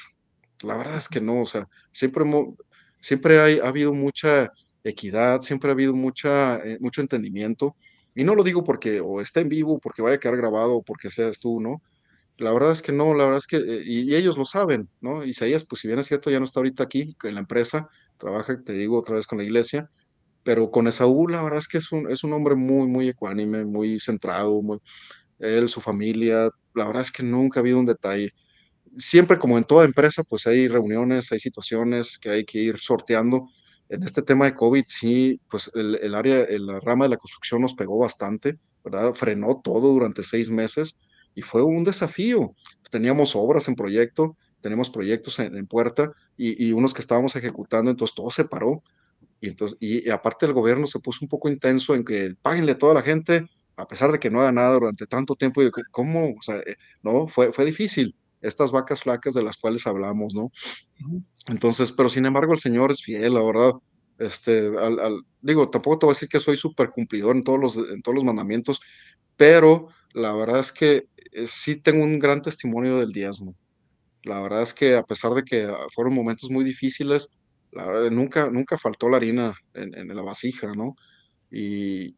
[0.62, 2.24] La verdad es que no, o sea, siempre,
[3.00, 4.52] siempre hay, ha habido mucha
[4.84, 7.74] equidad, siempre ha habido mucha, eh, mucho entendimiento
[8.18, 10.82] y no lo digo porque o esté en vivo, porque vaya a quedar grabado, o
[10.82, 11.82] porque seas tú, ¿no?
[12.36, 14.88] La verdad es que no, la verdad es que, eh, y, y, ellos lo saben,
[15.00, 15.24] ¿no?
[15.24, 18.60] Isaías, pues si bien es cierto, ya no está ahorita aquí en la empresa, trabaja,
[18.64, 19.88] te digo, otra vez con la iglesia,
[20.42, 23.64] pero con Esaú, la verdad es que es un, es un hombre muy, muy ecuánime,
[23.64, 24.80] muy centrado, muy,
[25.38, 28.32] él, su familia, la verdad es que nunca ha habido un detalle.
[28.98, 33.48] Siempre, como en toda empresa, pues hay reuniones, hay situaciones que hay que ir sorteando,
[33.88, 37.62] en este tema de COVID, sí, pues el, el área, la rama de la construcción
[37.62, 39.14] nos pegó bastante, ¿verdad?
[39.14, 40.98] Frenó todo durante seis meses
[41.34, 42.54] y fue un desafío.
[42.90, 47.90] Teníamos obras en proyecto, tenemos proyectos en, en puerta y, y, unos que estábamos ejecutando,
[47.90, 48.82] entonces todo se paró.
[49.40, 52.72] Y, entonces, y, y, aparte el gobierno se puso un poco intenso en que páguenle
[52.72, 53.46] a toda la gente
[53.78, 56.30] a pesar de que no haga nada durante tanto tiempo, y ¿cómo?
[56.30, 58.14] O sea, eh, no, fue, fue difícil.
[58.40, 60.50] Estas vacas flacas de las cuales hablamos, ¿no?
[61.48, 63.72] Entonces, pero sin embargo, el Señor es fiel, la verdad.
[64.18, 64.70] Este,
[65.40, 68.16] digo, tampoco te voy a decir que soy súper cumplidor en todos, los, en todos
[68.16, 68.80] los mandamientos,
[69.36, 73.54] pero la verdad es que eh, sí tengo un gran testimonio del diezmo.
[74.24, 77.30] La verdad es que a pesar de que fueron momentos muy difíciles,
[77.72, 80.96] la verdad, nunca, nunca faltó la harina en, la vasija, ¿no?
[81.50, 82.16] Y,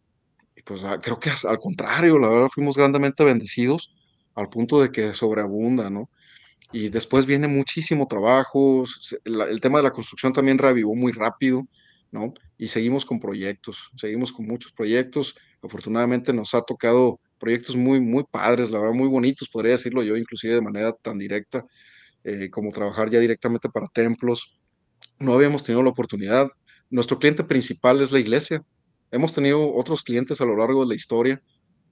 [0.57, 3.95] y pues ah, creo que al contrario, la verdad fuimos grandemente bendecidos
[4.35, 6.11] al punto de que sobreabunda, ¿no?
[6.73, 8.85] Y después viene muchísimo trabajo,
[9.25, 11.67] el tema de la construcción también reavivó muy rápido,
[12.13, 12.33] ¿no?
[12.59, 15.35] Y seguimos con proyectos, seguimos con muchos proyectos.
[15.63, 20.17] Afortunadamente nos ha tocado proyectos muy, muy padres, la verdad, muy bonitos, podría decirlo yo,
[20.17, 21.65] inclusive de manera tan directa,
[22.23, 24.59] eh, como trabajar ya directamente para templos.
[25.19, 26.49] No habíamos tenido la oportunidad.
[26.91, 28.63] Nuestro cliente principal es la iglesia.
[29.11, 31.43] Hemos tenido otros clientes a lo largo de la historia,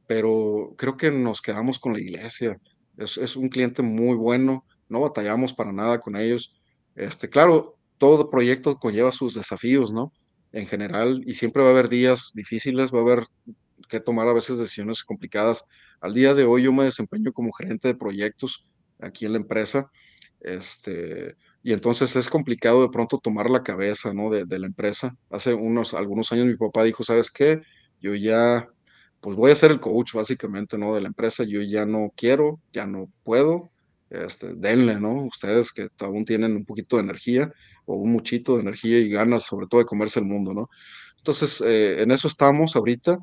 [0.07, 2.59] pero creo que nos quedamos con la iglesia.
[2.97, 6.55] Es, es un cliente muy bueno, no batallamos para nada con ellos.
[6.95, 10.13] Este, claro, todo proyecto conlleva sus desafíos, ¿no?
[10.53, 13.25] En general, y siempre va a haber días difíciles, va a haber
[13.89, 15.65] que tomar a veces decisiones complicadas.
[16.01, 18.67] Al día de hoy yo me desempeño como gerente de proyectos
[19.01, 19.91] aquí en la empresa,
[20.41, 24.31] este, y entonces es complicado de pronto tomar la cabeza, ¿no?
[24.31, 25.17] De, la empresa.
[25.31, 27.61] Hace unos, algunos años mi papá dijo, ¿sabes qué?
[28.01, 28.67] Yo ya
[29.21, 30.95] pues voy a ser el coach básicamente, ¿no?
[30.95, 33.71] De la empresa, yo ya no quiero, ya no puedo,
[34.11, 35.25] este, denle, ¿no?
[35.25, 37.53] Ustedes que aún tienen un poquito de energía
[37.85, 40.69] o un muchito de energía y ganas sobre todo de comerse el mundo, ¿no?
[41.19, 43.19] Entonces, eh, en eso estamos ahorita.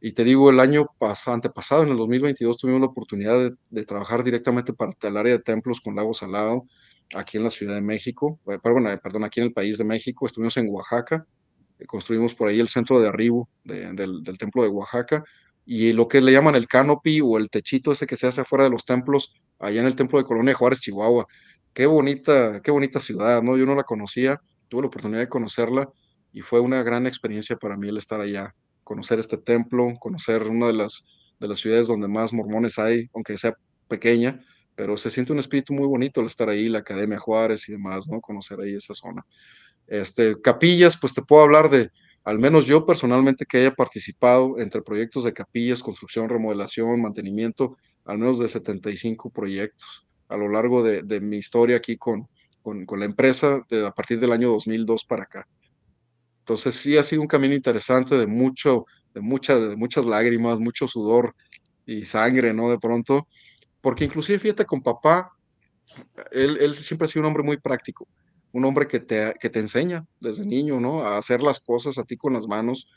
[0.00, 4.24] Y te digo, el año pasado, antepasado, en el 2022, tuvimos la oportunidad de, trabajar
[4.24, 6.64] directamente para el área de templos con Lago Salado,
[7.14, 10.24] aquí en la Ciudad de México, eh, perdón, perdón, aquí en el país de México.
[10.26, 11.26] Estuvimos en Oaxaca,
[11.86, 15.24] construimos por ahí el centro de arribo de, del, del, templo de Oaxaca
[15.72, 18.64] y lo que le llaman el canopy o el techito ese que se hace afuera
[18.64, 21.28] de los templos, allá en el templo de Colonia Juárez, Chihuahua.
[21.72, 23.56] Qué bonita, qué bonita ciudad, ¿no?
[23.56, 25.88] Yo no la conocía, tuve la oportunidad de conocerla
[26.32, 28.52] y fue una gran experiencia para mí el estar allá,
[28.82, 31.06] conocer este templo, conocer una de las,
[31.38, 33.54] de las ciudades donde más mormones hay, aunque sea
[33.86, 37.72] pequeña, pero se siente un espíritu muy bonito el estar ahí, la Academia Juárez y
[37.72, 38.20] demás, ¿no?
[38.20, 39.24] Conocer ahí esa zona.
[39.86, 41.90] Este, capillas, pues te puedo hablar de,
[42.24, 48.18] al menos yo personalmente que haya participado entre proyectos de capillas, construcción, remodelación, mantenimiento, al
[48.18, 52.28] menos de 75 proyectos a lo largo de, mi historia aquí con,
[52.62, 55.48] con, la empresa de, a partir del año 2002 para acá.
[56.40, 61.34] Entonces sí ha sido un camino interesante de mucho, de muchas lágrimas, mucho sudor
[61.84, 62.70] y sangre, ¿no?
[62.70, 63.26] De pronto,
[63.80, 65.32] porque inclusive fíjate con papá,
[66.30, 68.06] él, él siempre ha sido un hombre muy práctico
[68.52, 71.06] un hombre que te, que te enseña desde niño, ¿no?
[71.06, 72.88] A hacer las cosas a ti con las manos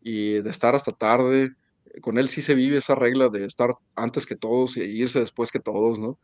[0.00, 1.50] y de estar hasta tarde.
[2.02, 5.50] Con él sí se vive esa regla de estar antes que todos y irse después
[5.50, 6.18] que todos, ¿no?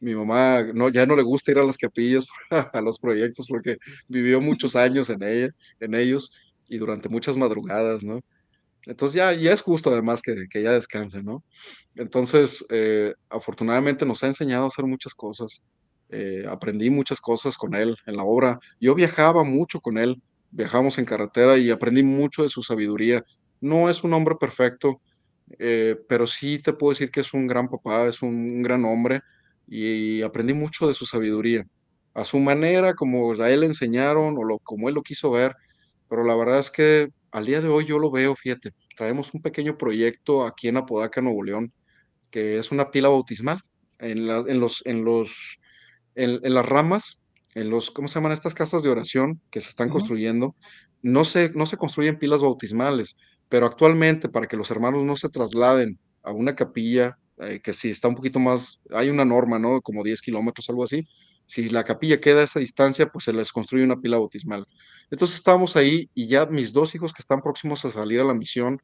[0.00, 2.26] Mi mamá no, ya no le gusta ir a las capillas,
[2.72, 3.76] a los proyectos, porque
[4.08, 6.32] vivió muchos años en, ella, en ellos
[6.68, 8.20] y durante muchas madrugadas, ¿no?
[8.86, 11.44] Entonces ya, ya es justo además que, que ya descanse, ¿no?
[11.94, 15.62] Entonces, eh, afortunadamente nos ha enseñado a hacer muchas cosas
[16.12, 18.60] eh, aprendí muchas cosas con él en la obra.
[18.78, 20.20] Yo viajaba mucho con él,
[20.50, 23.24] viajamos en carretera y aprendí mucho de su sabiduría.
[23.62, 25.00] No es un hombre perfecto,
[25.58, 29.22] eh, pero sí te puedo decir que es un gran papá, es un, gran hombre
[29.66, 31.64] y, aprendí mucho de su sabiduría.
[32.12, 35.56] A su manera, como a él le enseñaron o lo, como él lo quiso ver,
[36.10, 39.40] pero la verdad es que al día de hoy yo lo veo, fíjate, traemos un
[39.40, 41.72] pequeño proyecto aquí en Apodaca, Nuevo León,
[42.30, 43.60] que es una pila bautismal.
[43.98, 45.61] En los, en los
[46.14, 47.22] en, en, las ramas,
[47.54, 49.94] en los, ¿cómo se llaman estas casas de oración que se están uh -huh.
[49.94, 50.56] construyendo?
[51.02, 53.16] No se, no se construyen pilas bautismales,
[53.48, 57.90] pero actualmente para que los hermanos no se trasladen a una capilla, eh, que si
[57.90, 59.80] está un poquito más, hay una norma, ¿no?
[59.80, 61.06] Como 10 kilómetros, algo así.
[61.46, 64.66] Si la capilla queda a esa distancia, pues se les construye una pila bautismal.
[65.10, 68.34] Entonces estábamos ahí y ya mis dos hijos que están próximos a salir a la
[68.34, 68.80] misión,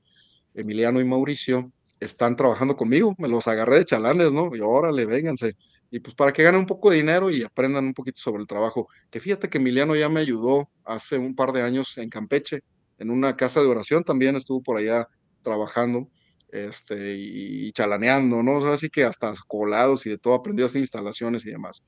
[0.55, 4.55] Emiliano y Mauricio, están trabajando conmigo, me los agarré de chalanes, ¿no?
[4.55, 5.57] Y órale, vénganse.
[5.91, 8.47] Y pues para que ganen un poco de dinero y aprendan un poquito sobre el
[8.47, 8.89] trabajo.
[9.11, 12.63] Que fíjate que Emiliano ya me ayudó hace un par de años en Campeche,
[12.99, 15.09] en una casa de oración también estuvo por allá
[15.43, 16.09] trabajando
[16.51, 18.59] este, y, chalaneando, ¿no?
[18.73, 21.85] Así que hasta colados y de todo, aprendió a hacer instalaciones y demás.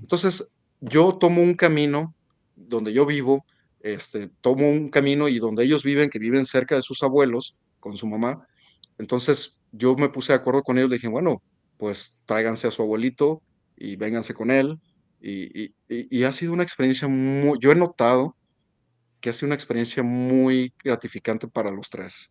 [0.00, 2.14] Entonces, yo tomo un camino
[2.56, 3.44] donde yo vivo,
[3.80, 7.96] este, tomo un camino y donde ellos viven, que viven cerca de sus abuelos, con
[7.96, 8.46] su mamá,
[8.98, 11.42] entonces yo me puse de acuerdo con ellos, le dije, bueno,
[11.80, 13.42] pues tráiganse a su abuelito
[13.76, 14.78] y vénganse con él.
[15.22, 18.36] Y, y, ha sido una experiencia muy, yo he notado
[19.20, 22.28] que ha sido una experiencia muy gratificante para los tres.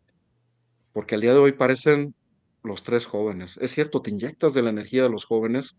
[0.94, 2.16] porque al día de hoy parecen
[2.64, 3.58] los tres jóvenes.
[3.62, 5.78] Es cierto, te inyectas de la energía de los jóvenes.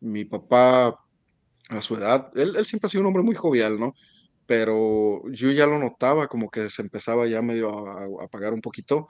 [0.00, 0.96] Mi papá,
[1.70, 3.94] a su edad, él, él siempre ha sido un hombre muy jovial, ¿no?
[4.46, 8.60] Pero yo ya lo notaba como que se empezaba ya medio a, a apagar un
[8.62, 9.08] poquito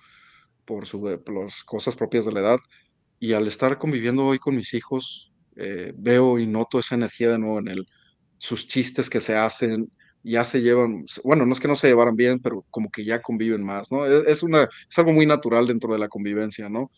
[0.65, 2.59] por, su, por las cosas propias de la edad.
[3.19, 7.39] Y al estar conviviendo hoy con mis hijos, eh, veo y noto esa energía de
[7.39, 7.87] nuevo en él.
[8.37, 9.91] Sus chistes que se hacen,
[10.23, 13.21] ya se llevan, bueno, no es que no se llevaran bien, pero como que ya
[13.21, 14.07] conviven más, ¿no?
[14.07, 16.91] Es, es una, es algo muy natural dentro de la convivencia, ¿no?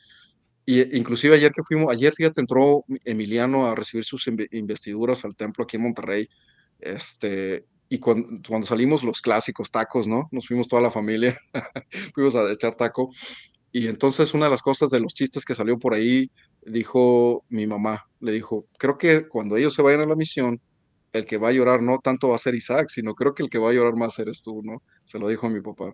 [0.67, 5.65] Y inclusive ayer que fuimos, ayer fíjate, entró Emiliano a recibir sus investiduras al templo
[5.65, 6.29] aquí en Monterrey,
[6.79, 10.29] este, y cuando, cuando salimos los clásicos tacos, ¿no?
[10.31, 11.37] Nos fuimos toda la familia,
[12.15, 13.11] fuimos a echar taco,
[13.73, 16.31] y entonces una de las cosas de los chistes que salió por ahí,
[16.63, 20.61] dijo mi mamá, le dijo, creo que cuando ellos se vayan a la misión,
[21.13, 23.51] el que va a llorar no tanto va a ser Isaac, sino creo que el
[23.51, 24.83] que va a llorar más eres tú, ¿no?
[25.05, 25.91] Se lo dijo a mi papá.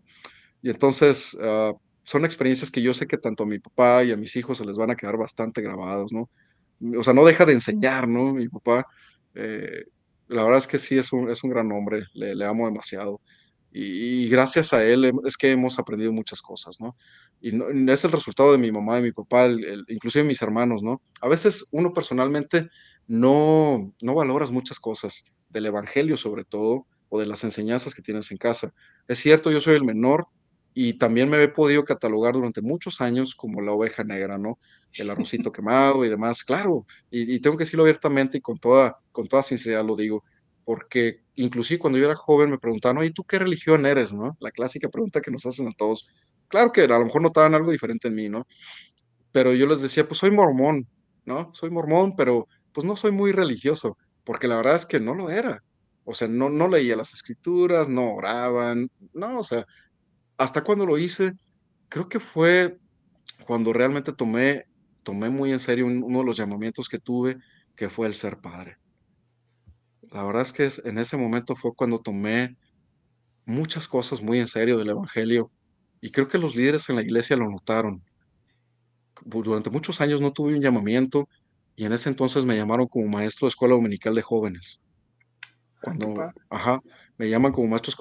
[0.63, 4.17] Y entonces uh, son experiencias que yo sé que tanto a mi papá y a
[4.17, 6.31] mis hijos se les van a quedar bastante grabados, ¿no?
[6.99, 8.35] O sea, no deja de enseñar, ¿no?
[8.35, 8.87] Mi papá,
[9.35, 9.85] eh,
[10.29, 13.21] la verdad es que sí es un, es un gran hombre, le, amo demasiado.
[13.73, 16.97] Y, gracias a él es que hemos aprendido muchas cosas, ¿no?
[17.47, 20.43] Y no, es el resultado de mi mamá, de mi papá, el, el, inclusive mis
[20.43, 21.01] hermanos, ¿no?
[21.21, 22.69] A veces uno personalmente
[23.07, 28.33] no, no valoras muchas cosas, del Evangelio sobre todo, o de las enseñanzas que tienes
[28.33, 28.75] en casa.
[29.07, 30.27] Es cierto, yo soy el menor
[30.75, 34.59] y también me he podido catalogar durante muchos años como la oveja negra, ¿no?
[34.95, 38.99] El arrocito quemado y demás, claro, y, y, tengo que decirlo abiertamente y con toda,
[39.13, 40.25] con toda sinceridad lo digo,
[40.65, 44.37] porque inclusive cuando yo era joven me preguntaban, oye, ¿tú qué religión eres, no?
[44.41, 46.09] La clásica pregunta que nos hacen a todos.
[46.49, 48.47] Claro que a lo mejor notaban algo diferente en mí, ¿no?
[49.33, 50.89] Pero yo les decía, pues soy mormón,
[51.25, 51.51] ¿no?
[51.55, 55.31] Soy mormón, pero pues no soy muy religioso, porque la verdad es que no lo
[55.31, 55.63] era.
[56.05, 59.67] O sea, no, no leía las escrituras, no oraban, no, o sea,
[60.39, 61.33] hasta cuando lo hice,
[61.89, 62.79] creo que fue
[63.47, 64.67] cuando realmente tomé,
[65.05, 67.39] tomé muy en serio uno de los llamamientos que tuve,
[67.77, 68.79] que fue el ser padre.
[70.11, 72.57] La verdad es que en ese momento fue cuando tomé
[73.47, 75.51] muchas cosas muy en serio del Evangelio
[76.01, 78.03] y creo que los líderes en la iglesia lo notaron.
[79.25, 81.29] Durante muchos años no tuve un llamamiento
[81.75, 84.81] y en ese entonces me llamaron como maestro de escuela dominical de jóvenes.
[85.81, 86.15] Cuando,
[86.51, 86.81] ajá,
[87.19, 87.95] me llaman como maestro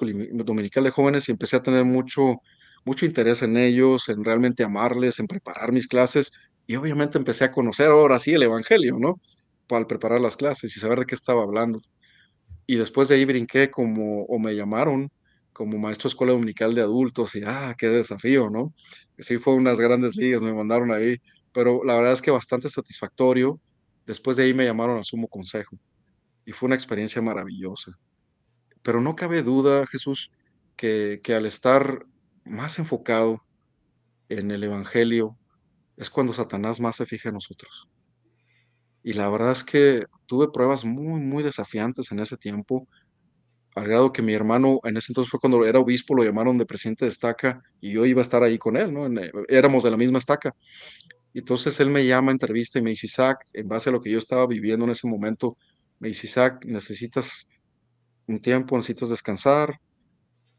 [0.44, 2.40] dominical de jóvenes y empecé a tener mucho,
[2.84, 6.32] mucho interés en ellos, en realmente amarles, en preparar mis clases
[6.66, 9.20] y obviamente empecé a conocer ahora sí el Evangelio, ¿no?
[9.66, 11.80] Para preparar las clases y saber de qué estaba hablando.
[12.66, 15.10] Y después de ahí brinqué como, o me llamaron
[15.56, 18.74] como maestro de escuela dominical de adultos y, ah, qué desafío, ¿no?
[19.18, 21.16] Sí fue unas grandes ligas, me mandaron ahí,
[21.50, 23.58] pero la verdad es que bastante satisfactorio.
[24.04, 25.78] Después de ahí me llamaron a sumo consejo
[26.44, 27.98] y fue una experiencia maravillosa.
[28.82, 30.30] Pero no cabe duda, Jesús,
[30.76, 32.04] que, que al estar
[32.44, 33.42] más enfocado
[34.28, 35.38] en el Evangelio
[35.96, 37.88] es cuando Satanás más se fija en nosotros.
[39.02, 42.86] Y la verdad es que tuve pruebas muy, muy desafiantes en ese tiempo,
[43.76, 46.66] al grado que mi hermano, en ese entonces fue cuando era obispo, lo llamaron de
[46.66, 49.06] presidente de estaca y yo iba a estar ahí con él, ¿no?
[49.06, 50.56] En, éramos de la misma estaca.
[51.34, 54.18] Entonces él me llama entrevista y me dice, Isaac, en base a lo que yo
[54.18, 55.58] estaba viviendo en ese momento,
[55.98, 57.46] me dice, Isaac, necesitas
[58.26, 59.78] un tiempo, necesitas descansar.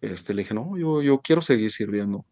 [0.01, 2.23] Este, le dije, no, yo, yo quiero seguir sirviendo.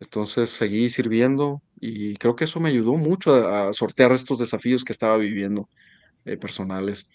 [0.00, 4.84] Entonces seguí sirviendo y creo que eso me ayudó mucho a, a sortear estos desafíos
[4.84, 5.68] que estaba viviendo
[6.24, 7.08] eh, personales.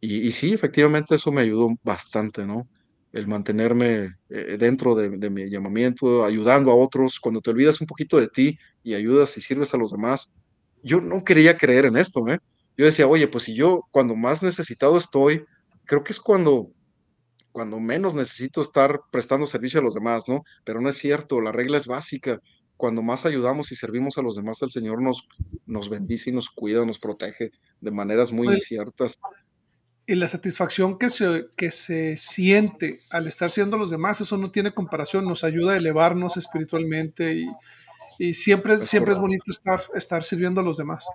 [0.00, 2.68] Y, y, sí, efectivamente eso me ayudó bastante, ¿no?
[3.12, 7.86] El mantenerme eh, dentro de, de, mi llamamiento, ayudando a otros, cuando te olvidas un
[7.86, 10.34] poquito de ti y ayudas y sirves a los demás.
[10.82, 12.38] Yo no quería creer en esto, ¿eh?
[12.78, 15.44] Yo decía, oye, pues si yo cuando más necesitado estoy,
[15.84, 16.72] creo que es cuando
[17.52, 20.44] cuando menos necesito estar prestando servicio a los demás, ¿no?
[20.64, 22.40] Pero no es cierto, la regla es básica.
[22.76, 25.26] Cuando más ayudamos y servimos a los demás, el Señor nos,
[25.66, 29.18] nos bendice y nos cuida, nos protege de maneras muy pues, inciertas.
[30.10, 34.36] Y la satisfacción que se, que se siente al estar sirviendo a los demás, eso
[34.36, 37.46] no tiene comparación, nos ayuda a elevarnos espiritualmente y,
[38.18, 41.06] y siempre, es, siempre es bonito estar, estar sirviendo a los demás.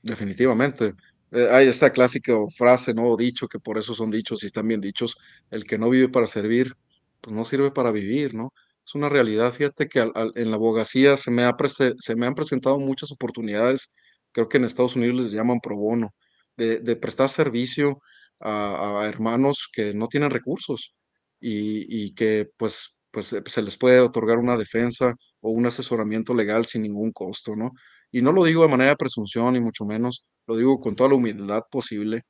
[0.00, 0.94] Definitivamente.
[1.32, 3.16] Eh, hay esta clásica frase, ¿no?
[3.16, 5.16] Dicho, que por eso son dichos y están bien dichos,
[5.50, 6.76] el que no vive para servir,
[7.20, 8.52] pues no sirve para vivir, ¿no?
[8.86, 11.56] Es una realidad, fíjate que al, al, en la abogacía se me, ha
[11.98, 13.90] se me han presentado muchas oportunidades,
[14.30, 16.14] creo que en Estados Unidos les llaman pro bono,
[16.56, 18.00] de, de prestar servicio
[18.40, 20.94] a, hermanos que no tienen recursos
[21.40, 26.82] y, que pues, pues se les puede otorgar una defensa o un asesoramiento legal sin
[26.82, 27.72] ningún costo, ¿no?
[28.12, 31.10] Y no lo digo de manera de presunción, ni mucho menos, lo digo con toda
[31.10, 32.22] la humildad posible.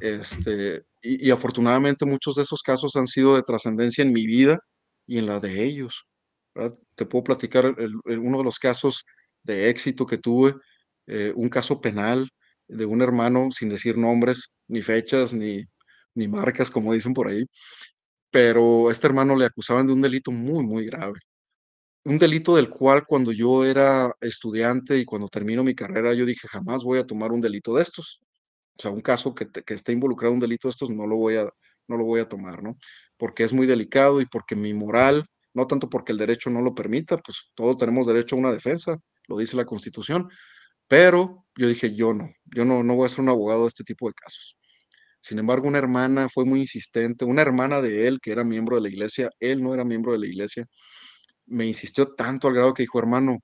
[0.00, 4.58] Este, y, afortunadamente muchos de esos casos han sido de trascendencia en mi vida
[5.06, 6.04] y en la de ellos.
[6.94, 7.74] Te puedo platicar
[8.06, 9.04] uno de los casos
[9.42, 10.54] de éxito que tuve,
[11.06, 12.28] eh, un caso penal
[12.68, 15.64] de un hermano, sin decir nombres, ni fechas, ni
[16.16, 17.44] ni marcas, como dicen por ahí,
[18.30, 21.20] pero a este hermano le acusaban de un delito muy, muy grave.
[22.04, 26.48] Un delito del cual cuando yo era estudiante y cuando termino mi carrera, yo dije:
[26.48, 28.20] "Jamás voy a tomar un delito de estos".
[28.78, 31.36] O sea, un caso que que esté involucrado un delito de estos, no lo voy
[31.36, 31.50] a
[31.88, 32.76] no lo voy a tomar, ¿no?
[33.18, 36.74] Porque es muy delicado y porque mi moral, no tanto porque el derecho no lo
[36.74, 38.98] permita, pues todos tenemos derecho a una defensa,
[39.28, 40.28] lo dice la Constitución,
[40.88, 43.84] pero yo dije: "Yo no, yo no no voy a ser un abogado de este
[43.84, 44.56] tipo de casos".
[45.24, 48.82] Sin embargo, una hermana fue muy insistente, una hermana de él, que era miembro de
[48.82, 50.66] la iglesia, él no era miembro de la iglesia,
[51.46, 53.38] me insistió tanto al grado que dijo: "Hermano",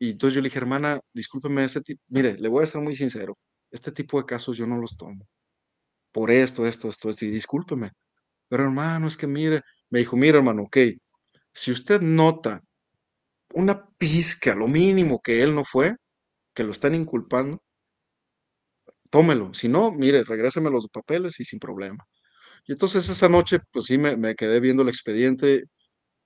[0.00, 2.96] y entonces yo le dije: "Hermana, discúlpeme, ese tipo mire, le voy a ser muy
[2.96, 3.36] sincero,
[3.72, 5.26] este tipo de casos yo no los tomo,
[6.12, 7.92] por esto, esto, esto, esto, y discúlpeme,
[8.48, 10.98] pero hermano, es que mire", me dijo: "Mire, hermano, okey,
[11.54, 12.62] si usted nota
[13.54, 15.96] una pizca, lo mínimo que él no fue,
[16.54, 17.62] que lo están inculpando,
[19.16, 22.04] tómelo, si no, mire, regréseme los papeles y sin problema".
[22.66, 25.64] Y entonces esa noche, pues sí me quedé viendo el expediente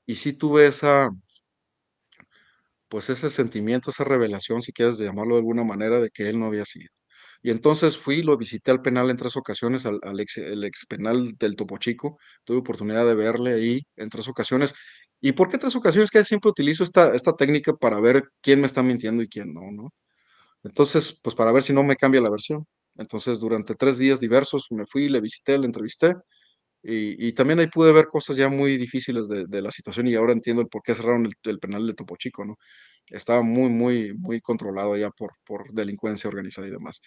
[0.07, 1.11] y sí tuve esa
[2.89, 6.47] pues ese sentimiento, esa revelación, si quieres llamarlo de alguna manera, de que él no
[6.47, 6.89] había sido.
[7.43, 11.79] Y entonces fui, lo visité al penal en 3 ocasiones, al ex penal del Topo
[11.79, 14.75] Chico, tuve oportunidad de verle ahí en 3 ocasiones.
[15.21, 16.11] ¿Y por qué 3 ocasiones?
[16.11, 19.61] Que siempre utilizo esta esta técnica para ver quién me está mintiendo y quién no,
[19.73, 19.91] ¿no?
[20.65, 22.67] Entonces, pues para ver si no me cambia la versión.
[22.99, 26.15] Entonces, durante 3 días diversos me fui, le visité, le entrevisté,
[26.83, 30.33] y y también ahí pude ver cosas ya muy difíciles de la situación, y ahora
[30.35, 32.57] entiendo el por qué cerraron el penal de Topo Chico, ¿no?
[33.09, 37.01] Estaba muy, muy, muy controlado ya por por delincuencia organizada y demás.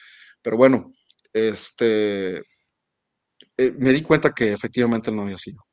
[0.44, 0.92] Pero bueno,
[1.34, 2.44] este,
[3.58, 5.64] eh, me di cuenta que efectivamente él no había sido.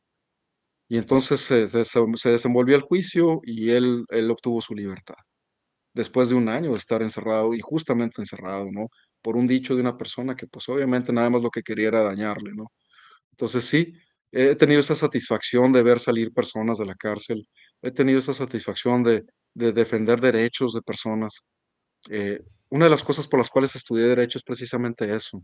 [0.91, 5.17] Y entonces se se se desenvolvió el juicio y él él obtuvo su libertad,
[5.95, 8.89] después de un año de estar encerrado, injustamente encerrado, ¿no?
[9.23, 12.03] Por un dicho de una persona que, pues, obviamente nada más lo que quería era
[12.03, 12.67] dañarle, ¿no?
[13.33, 13.95] Entonces sí,
[14.33, 17.49] he tenido esa satisfacción de ver salir personas de la cárcel,
[17.83, 21.41] he tenido esa satisfacción de de defender derechos de personas.
[22.11, 22.41] Eh,
[22.71, 25.43] una de las cosas por las cuales estudié derecho es precisamente eso,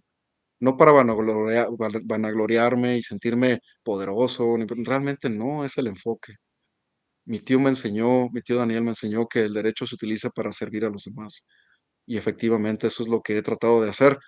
[0.60, 6.34] no para vanagloria vana vanagloriarme y sentirme poderoso, realmente no es el enfoque.
[7.26, 10.52] Mi tío me enseñó, mi tío Daniel me enseñó que el derecho se utiliza para
[10.52, 11.46] servir a los demás,
[12.06, 14.18] y efectivamente eso es lo que he tratado de hacer.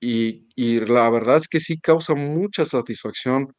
[0.00, 3.52] Y y la verdad es que sí causa mucha satisfacción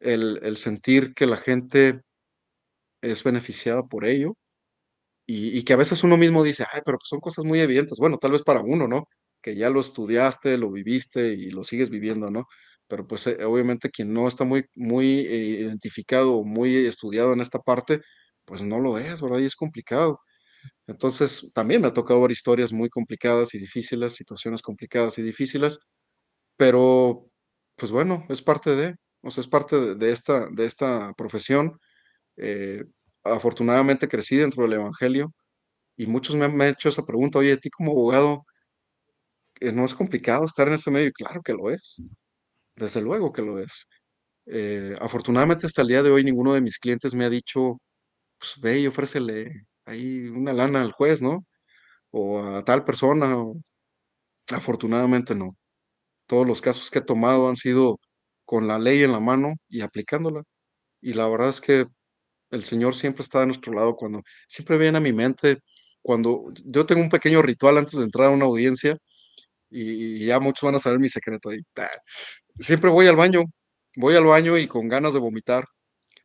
[0.00, 2.02] el el sentir que la gente
[3.02, 4.34] es beneficiada por ello,
[5.26, 7.98] y y que a veces uno mismo dice: "Ay, pero, son cosas muy evidentes".
[7.98, 9.08] Bueno, tal vez para uno, ¿no?
[9.42, 12.46] Que ya lo estudiaste, lo viviste y lo sigues viviendo, ¿no?
[12.88, 17.40] Pero, pues, eh, obviamente quien no está muy muy i identificado o muy estudiado en
[17.42, 18.00] esta parte,
[18.46, 19.40] pues no lo es, ¿verdad?
[19.40, 20.20] Y es complicado.
[20.86, 25.78] Entonces, también me ha tocado ver historias muy complicadas y difíciles, situaciones complicadas y difíciles,
[26.56, 27.26] pero,
[27.76, 31.78] pues bueno, es parte de, o sea, es parte de de esta de esta profesión.
[32.38, 32.84] Eh,
[33.24, 35.32] afortunadamente crecí dentro del evangelio
[35.96, 38.44] y muchos me han me han hecho esa pregunta: "Oye, ti como abogado"
[39.56, 41.08] "¿que no es complicado estar en ese medio?".
[41.08, 41.96] Y claro que lo es,
[42.76, 43.88] desde luego que lo es.
[44.46, 47.78] Eh, afortunadamente, hasta el día de hoy, ninguno de mis clientes me ha dicho:
[48.38, 51.46] "Pues ve y ofrécele ahí una lana al juez, ¿no?
[52.12, 53.36] O a tal persona",
[54.52, 55.56] afortunadamente no.
[56.28, 58.00] Todos los casos que he tomado han sido
[58.46, 60.42] con la ley en la mano y aplicándola.
[61.02, 61.86] Y la verdad es que
[62.50, 65.58] el Señor siempre está de nuestro lado cuando siempre viene a mi mente
[66.02, 68.96] cuando yo tengo un pequeño ritual antes de entrar a una audiencia,
[69.70, 71.60] y y ya muchos van a saber mi secreto ahí.
[72.60, 73.44] Siempre voy al baño,
[73.96, 75.66] voy al baño y con ganas de vomitar.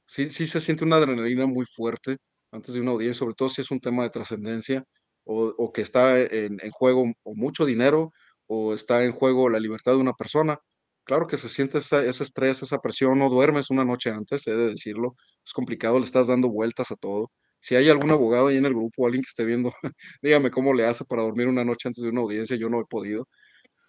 [0.07, 2.17] Sí sí se siente una adrenalina muy fuerte
[2.51, 4.83] antes de una audiencia, sobre todo si es un tema de trascendencia,
[5.25, 8.11] o o que está en en juego o mucho dinero,
[8.47, 10.59] o está en juego la libertad de una persona.
[11.03, 14.51] Claro que se siente esa ese estrés, esa presión, no duermes una noche antes, he
[14.55, 17.31] de decirlo, es complicado, le estás dando vueltas a todo.
[17.61, 19.73] Si hay algún abogado ahí en el grupo, alguien que esté viendo,
[20.21, 22.85] dígame cómo le hace para dormir una noche antes de una audiencia, yo no he
[22.85, 23.27] podido.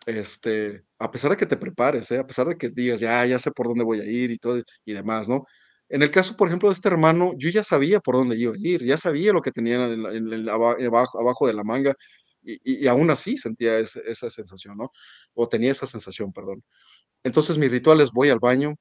[0.06, 2.18] Este, a pesar de que te prepares, ¿eh?
[2.18, 4.62] A pesar de que digas: "Ya ya sé por dónde voy a ir", y todo
[4.84, 5.44] y demás, ¿no?
[5.90, 8.56] En el caso, por ejemplo, de este hermano, yo ya sabía por dónde iba a
[8.58, 11.94] ir, ya sabía lo que tenía en en abajo abajo de la manga,
[12.42, 14.90] y y y aún así sentía ese esa sensación, ¿no?
[15.34, 16.62] O tenía esa sensación, perdón.
[17.24, 18.74] Entonces, mi ritual es voy al baño,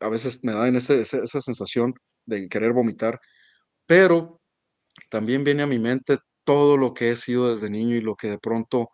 [0.00, 1.94] a veces me dan ese ese esa sensación
[2.26, 3.20] de querer vomitar,
[3.86, 4.40] pero
[5.10, 8.28] también viene a mi mente todo lo que he sido desde niño y lo que
[8.30, 8.90] de pronto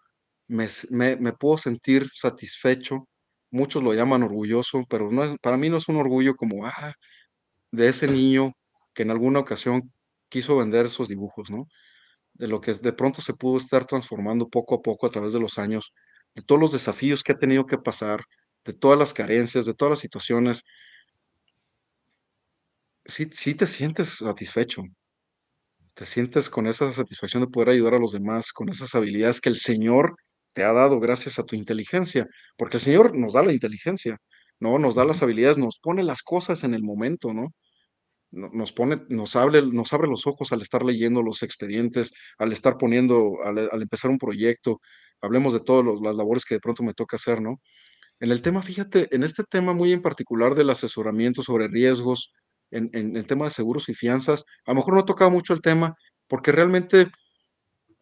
[0.48, 3.08] me me me puedo sentir satisfecho.
[3.52, 6.94] Muchos lo llaman orgulloso, pero no es para mí no es un orgullo como, ah,
[7.72, 8.52] de ese niño
[8.94, 9.92] que en alguna ocasión
[10.28, 11.68] quiso vender esos dibujos, ¿no?
[12.34, 15.40] De lo que de pronto se pudo estar transformando poco a poco a través de
[15.40, 15.92] los años,
[16.34, 18.22] de todos los desafíos que ha tenido que pasar,
[18.64, 20.64] de todas las carencias, de todas las situaciones.
[23.06, 24.82] Sí, sí te sientes satisfecho.
[25.94, 29.48] Te sientes con esa satisfacción de poder ayudar a los demás, con esas habilidades que
[29.48, 30.14] el Señor
[30.54, 34.16] te ha dado gracias a tu inteligencia, porque el Señor nos da la inteligencia,
[34.60, 34.78] ¿no?
[34.78, 37.48] Nos da las habilidades, nos pone las cosas en el momento, ¿no?
[38.30, 42.76] nos pone, nos abre, nos abre los ojos al estar leyendo los expedientes, al estar
[42.76, 44.80] poniendo, al, empezar un proyecto.
[45.20, 47.60] Hablemos de todas las labores que de pronto me toca hacer, ¿no?
[48.20, 52.32] En el tema, fíjate, en este tema muy en particular del asesoramiento sobre riesgos,
[52.70, 55.62] en, el tema de seguros y fianzas, a lo mejor no he tocado mucho el
[55.62, 55.94] tema,
[56.26, 57.10] porque realmente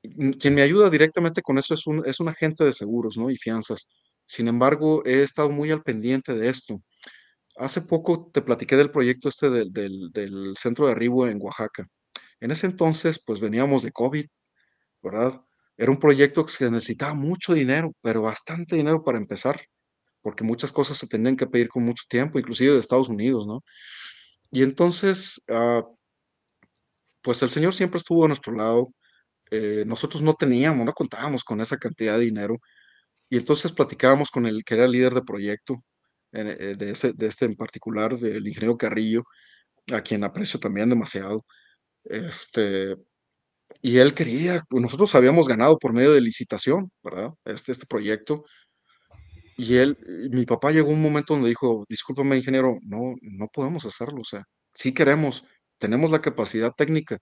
[0.03, 3.31] mm, quien me ayuda directamente con eso es un, es un agente de seguros, ¿no?
[3.31, 3.89] Y fianzas.
[4.27, 6.79] Sin embargo, he estado muy al pendiente de esto.
[7.57, 9.73] Hace poco te platiqué del proyecto este del,
[10.13, 11.87] del, centro de arribo en Oaxaca.
[12.41, 14.27] En ese entonces, pues veníamos de COVID,
[15.03, 15.43] ¿verdad?
[15.77, 19.61] Era un proyecto que necesitaba mucho dinero, pero bastante dinero para empezar,
[20.23, 23.63] porque muchas cosas se tenían que pedir con mucho tiempo, inclusive de Estados Unidos, ¿no?
[24.51, 25.83] Y entonces, ah,
[27.23, 28.89] pues el Señor siempre estuvo a nuestro lado.
[29.51, 32.59] Eh, nosotros no teníamos, no contábamos con esa cantidad de dinero.
[33.29, 35.77] Y entonces platicábamos con el que era líder de proyecto
[36.33, 39.25] eh, de, ese, de este en particular, del ingeniero Carrillo,
[39.93, 41.45] a quien aprecio también demasiado.
[42.05, 42.97] Este,
[43.83, 47.33] y él quería, pues, nosotros habíamos ganado por medio de licitación, ¿verdad?
[47.45, 48.45] Este, este proyecto.
[49.57, 49.97] Y él,
[50.31, 54.45] mi papá llegó un momento donde dijo, discúlpame, ingeniero, no, no podemos hacerlo, o sea,
[54.75, 55.45] sí queremos,
[55.79, 57.19] tenemos la capacidad técnica,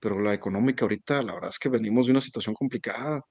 [0.00, 3.22] pero la económica ahorita, la verdad es que venimos de una situación complicada,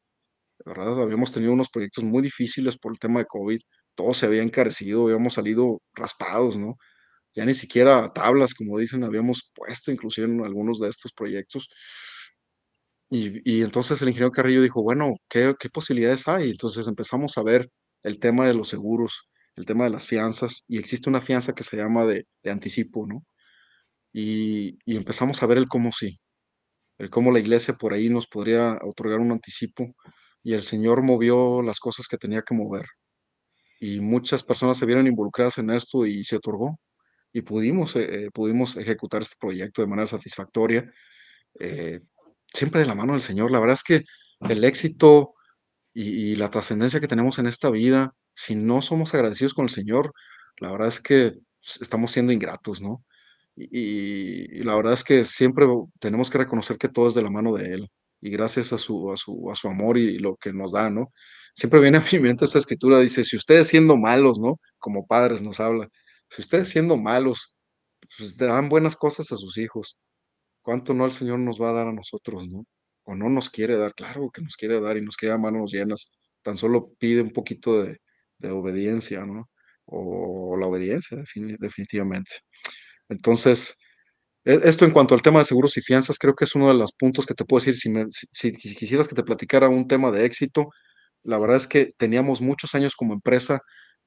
[0.66, 1.02] ¿verdad?
[1.02, 3.60] Habíamos tenido unos proyectos muy difíciles por el tema de COVID,
[3.96, 6.76] todo se había encarecido, habíamos salido raspados, ¿no?
[7.36, 11.70] Ya ni siquiera tablas, como dicen, habíamos puesto inclusive en algunos de estos proyectos.
[13.10, 16.50] Y, entonces el ingeniero Carrillo dijo, bueno, ¿qué, ¿qué, posibilidades hay?
[16.52, 17.70] Entonces empezamos a ver
[18.04, 21.64] el tema de los seguros, el tema de las fianzas, y existe una fianza que
[21.64, 23.26] se llama de, de anticipo, ¿no?
[24.14, 26.20] Y, y, empezamos a ver el cómo sí,
[27.00, 29.86] el cómo la iglesia por ahí nos podría otorgar un anticipo,
[30.44, 32.86] y el Señor movió las cosas que tenía que mover
[33.82, 36.80] y muchas personas se vieron involucradas en esto y se otorgó
[37.34, 40.92] y pudimos, eh, pudimos ejecutar este proyecto de manera satisfactoria,
[41.60, 42.00] eh,
[42.46, 43.52] siempre de la mano del Señor.
[43.52, 44.04] La verdad es que
[44.42, 45.34] el éxito
[45.94, 50.14] y, la trascendencia que tenemos en esta vida, si no somos agradecidos con el Señor,
[50.60, 51.34] la verdad es que
[51.80, 53.04] estamos siendo ingratos, ¿no?
[53.56, 55.66] Y, la verdad es que siempre
[56.00, 57.92] tenemos que reconocer que todo es de la mano de Él
[58.22, 61.12] y gracias a su, a su, a su amor y lo que nos da, ¿no?
[61.54, 64.60] siempre viene a mi mente esta escritura, dice, si ustedes siendo malos, ¿no?
[64.80, 65.88] Como padres nos habla,
[66.30, 67.58] si ustedes siendo malos,
[68.18, 69.98] pues dan buenas cosas a sus hijos,
[70.62, 72.66] ¿cuánto no el Señor nos va a dar a nosotros, ¿no?
[73.04, 75.72] O no nos quiere dar, claro que nos quiere dar y nos quiere a manos
[75.72, 76.12] llenas,
[76.44, 78.00] tan solo pide un poquito de,
[78.52, 79.50] obediencia, ¿no?
[79.86, 81.18] O, la obediencia,
[81.60, 82.32] definitivamente.
[83.10, 83.78] Entonces,
[84.44, 86.94] esto en cuanto al tema de seguros y fianzas, creo que es uno de los
[86.94, 90.70] puntos que te puedo decir, si, si quisieras que te platicara un tema de éxito,
[91.24, 93.62] la verdad es que teníamos muchos años como empresa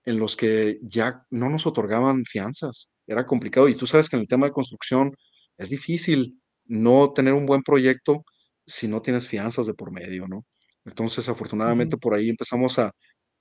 [0.04, 2.88] en los que ya no nos otorgaban fianzas.
[3.06, 5.12] Era complicado y tú sabes que en el tema de construcción
[5.58, 8.24] es difícil no tener un buen proyecto
[8.66, 10.44] si no tienes fianzas de por medio, ¿no?
[10.84, 12.92] Entonces, afortunadamente por ahí empezamos a,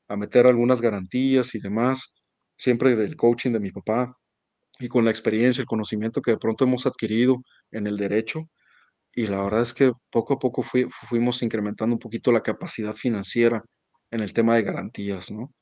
[0.09, 2.13] a meter algunas garantías y demás,
[2.57, 4.15] siempre del coaching de mi papá
[4.79, 8.49] y con la experiencia, el conocimiento que de pronto hemos adquirido en el derecho,
[9.15, 13.63] y la verdad es que poco a poco fuimos incrementando un poquito la capacidad financiera
[14.11, 15.53] en el tema de garantías, ¿no?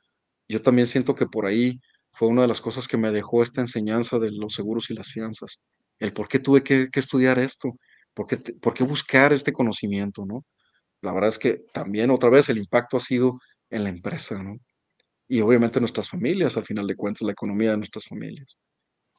[0.47, 1.79] Yo también siento que por ahí
[2.13, 5.09] fue una de las cosas que me dejó esta enseñanza de los seguros y las
[5.09, 5.63] fianzas.
[5.99, 7.73] El por qué tuve que, estudiar esto,
[8.13, 10.45] por qué, por qué buscar este conocimiento, ¿no?
[11.01, 13.39] La verdad es que también otra vez el impacto ha sido
[13.69, 14.57] en la empresa, ¿no?
[15.27, 18.57] Y obviamente nuestras familias, al final de cuentas, la economía de nuestras familias.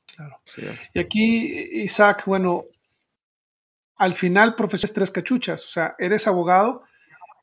[0.06, 0.38] Claro.
[0.94, 2.64] Y aquí, Isaac, bueno,
[3.96, 6.82] al final profesores tres cachuchas, o sea, eres abogado.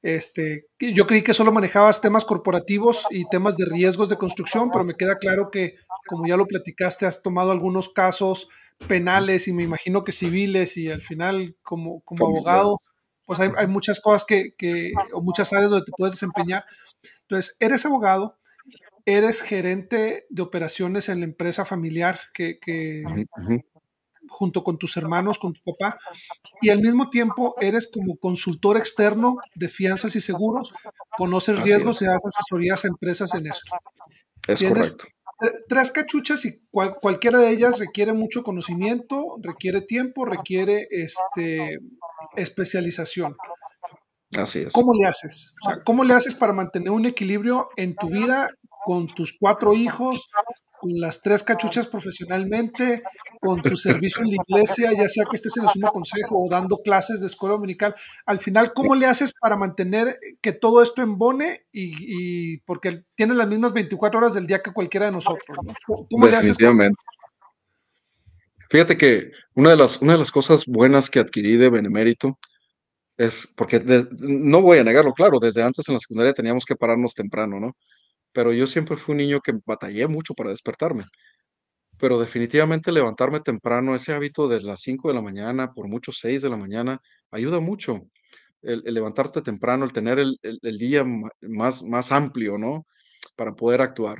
[0.01, 4.86] Este, yo creí que solo manejabas temas corporativos y temas de riesgos de construcción, pero
[4.86, 5.76] me queda claro que,
[6.07, 8.49] como ya lo platicaste, has tomado algunos casos
[8.88, 12.82] penales y me imagino que civiles y al final como, como abogado,
[13.26, 16.66] pues hay, muchas cosas que, o muchas áreas donde te puedes desempeñar.
[17.22, 18.38] Entonces, eres abogado,
[19.18, 22.60] eres gerente de operaciones en la empresa familiar que,
[24.28, 25.97] junto con tus hermanos, con tu papá,
[26.62, 30.74] y al mismo tiempo eres como consultor externo de fianzas y seguros,
[31.18, 33.72] conoces riesgos y das asesorías a empresas en esto.
[34.47, 35.16] Es tienes, correcto.
[35.68, 41.80] tres cachuchas y cualquiera de ellas requiere mucho conocimiento, requiere tiempo, requiere este,
[42.36, 43.36] especialización.
[44.38, 44.74] Así es.
[44.74, 45.53] ¿Cómo le haces?
[45.64, 48.49] O sea, ¿cómo le haces para mantener un equilibrio en tu vida
[48.89, 50.31] con tus cuatro hijos,
[50.81, 53.03] con las tres cachuchas profesionalmente,
[53.39, 56.49] con tu servicio en la iglesia, ya sea que estés en el sumo consejo o
[56.49, 57.93] dando clases de escuela dominical.
[58.25, 63.47] Al final, ¿cómo le haces para mantener que todo esto embone y, porque tiene las
[63.47, 65.59] mismas 24 horas del día que cualquiera de nosotros?
[65.85, 66.57] ¿Cómo le haces?
[68.71, 72.39] Fíjate que una de, las, una de las cosas buenas que adquirí de Benemérito
[73.17, 73.83] es porque
[74.17, 77.75] no voy a negarlo, claro, desde antes en la secundaria teníamos que pararnos temprano, ¿no?
[78.34, 81.05] Pero yo siempre fui un niño que batallé mucho para despertarme.
[81.97, 86.41] Pero definitivamente levantarme temprano, ese hábito de las 5 de la mañana, por mucho 6
[86.41, 86.99] de la mañana,
[87.32, 88.01] ayuda mucho.
[88.61, 91.05] El, levantarte temprano, el tener el, día
[91.41, 92.86] más, más amplio, ¿no?
[93.36, 94.19] Para poder actuar.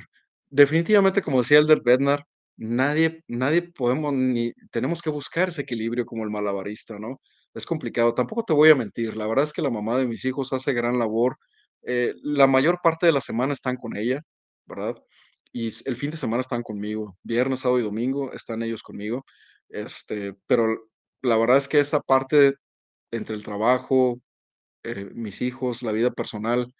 [0.50, 2.24] Definitivamente, como decía el del Bednar,
[2.56, 7.20] nadie, nadie podemos ni tenemos que buscar ese equilibrio como el malabarista, ¿no?
[7.54, 8.14] Es complicado.
[8.14, 9.16] Tampoco te voy a mentir.
[9.16, 11.36] La verdad es que la mamá de mis hijos hace gran labor.
[11.84, 14.22] Eh, la mayor parte de la semana están con ella,
[14.66, 14.96] ¿verdad?
[15.52, 17.16] y el fin de semana están conmigo.
[17.22, 19.24] Viernes, sábado y domingo están ellos conmigo.
[19.68, 20.66] Este, pero
[21.22, 22.54] la verdad es que esa parte
[23.12, 24.20] entre el trabajo,
[24.84, 26.72] eh, mis hijos, la vida personal,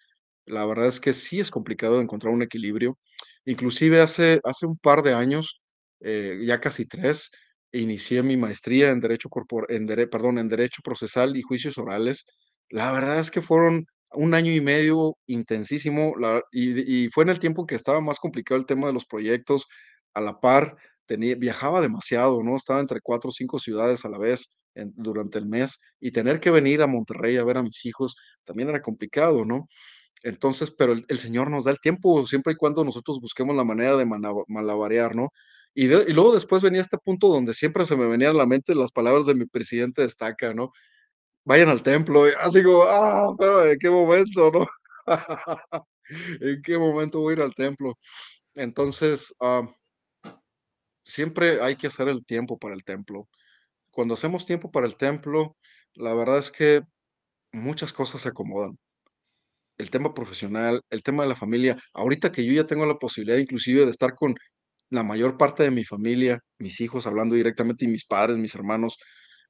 [0.45, 2.97] la verdad es que sí es complicado encontrar un equilibrio.
[3.45, 5.61] Inclusive hace, hace un par de años,
[6.01, 7.31] eh, ya casi tres,
[7.73, 12.25] inicié mi maestría en derecho corpor en perdón, en derecho procesal y juicios orales.
[12.69, 16.13] La verdad es que fueron un año y medio intensísimo,
[16.51, 19.67] y, fue en el tiempo que estaba más complicado el tema de los proyectos,
[20.13, 22.55] a la par, tenía, viajaba demasiado, ¿no?
[22.55, 26.51] Estaba entre cuatro o cinco ciudades a la vez durante el mes, y tener que
[26.51, 29.67] venir a Monterrey a ver a mis hijos también era complicado, ¿no?
[30.23, 33.97] Entonces, pero el, Señor nos da el tiempo siempre y cuando nosotros busquemos la manera
[33.97, 35.29] de malabarear, ¿no?
[35.73, 38.91] Y, luego después venía este punto donde siempre se me venían a la mente las
[38.91, 40.71] palabras de mi presidente destaca, ¿no?
[41.45, 42.23] Vayan al templo.
[42.41, 44.67] Así como, ah, pero ¿en qué momento, no?
[46.41, 47.97] ¿En qué momento voy a ir al templo?
[48.55, 49.33] Entonces,
[51.05, 53.27] siempre hay que hacer el tiempo para el templo.
[53.91, 55.57] Cuando hacemos tiempo para el templo,
[55.95, 56.81] la verdad es que
[57.53, 58.77] muchas cosas se acomodan.
[59.77, 61.77] El tema profesional, el tema de la familia.
[61.93, 64.35] Ahorita que yo ya tengo la posibilidad inclusive de estar con
[64.89, 68.97] la mayor parte de mi familia, mis hijos hablando directamente y mis padres, mis hermanos,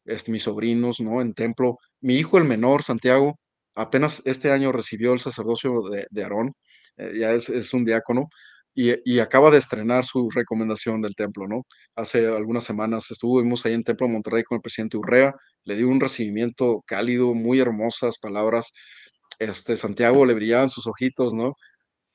[0.05, 1.21] este, mis sobrinos, ¿no?
[1.21, 1.77] En templo.
[2.01, 3.39] Mi hijo, el menor, Santiago,
[3.75, 6.53] apenas este año recibió el sacerdocio de, Aarón,
[6.97, 8.27] eh, ya es, un diácono,
[8.73, 11.63] y, acaba de estrenar su recomendación del templo, ¿no?
[11.95, 15.33] Hace algunas semanas estuvimos ahí en Templo de Monterrey con el presidente Urrea,
[15.65, 18.71] le dio un recibimiento cálido, muy hermosas palabras.
[19.39, 21.55] Este, Santiago le brillaban sus ojitos, ¿no?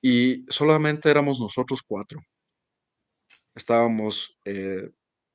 [0.03, 2.21] Y solamente éramos nosotros cuatro.
[3.55, 4.91] Estábamos eh,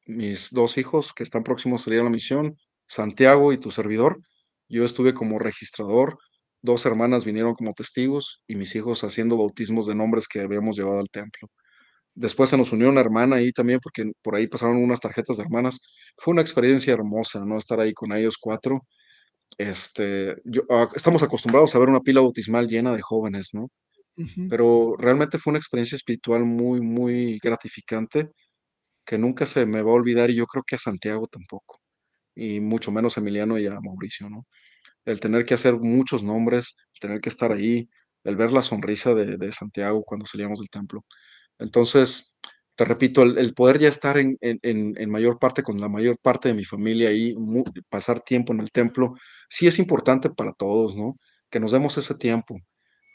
[0.05, 4.19] mis dos hijos que están próximos a salir a la misión, Santiago y tu servidor.
[4.69, 6.17] Yo estuve como registrador,
[6.61, 10.99] dos hermanas vinieron como testigos y mis hijos haciendo bautismos de nombres que habíamos llevado
[10.99, 11.49] al templo.
[12.15, 15.43] Después se nos unió una hermana ahí también, porque por ahí pasaron unas tarjetas de
[15.43, 15.79] hermanas.
[16.17, 17.57] Fue una experiencia hermosa, ¿no?
[17.57, 18.81] Estar ahí con ellos cuatro.
[19.57, 23.69] Este, yo, ah, estamos acostumbrados a ver una pila bautismal llena de jóvenes, ¿no?
[24.49, 28.29] Pero realmente fue una experiencia espiritual muy, muy gratificante
[29.05, 31.81] que nunca se me va a olvidar y yo creo que a Santiago tampoco,
[32.35, 34.47] y mucho menos a Emiliano y a Mauricio, ¿no?
[35.05, 37.89] El tener que hacer muchos nombres, tener que estar ahí,
[38.23, 41.05] el ver la sonrisa de, Santiago cuando salíamos del templo.
[41.59, 42.35] Entonces,
[42.75, 46.65] te repito, el, poder ya estar en, mayor parte con la mayor parte de mi
[46.65, 47.35] familia ahí,
[47.89, 49.15] pasar tiempo en el templo,
[49.49, 51.17] sí es importante para todos, ¿no?
[51.49, 52.55] Que nos demos ese tiempo,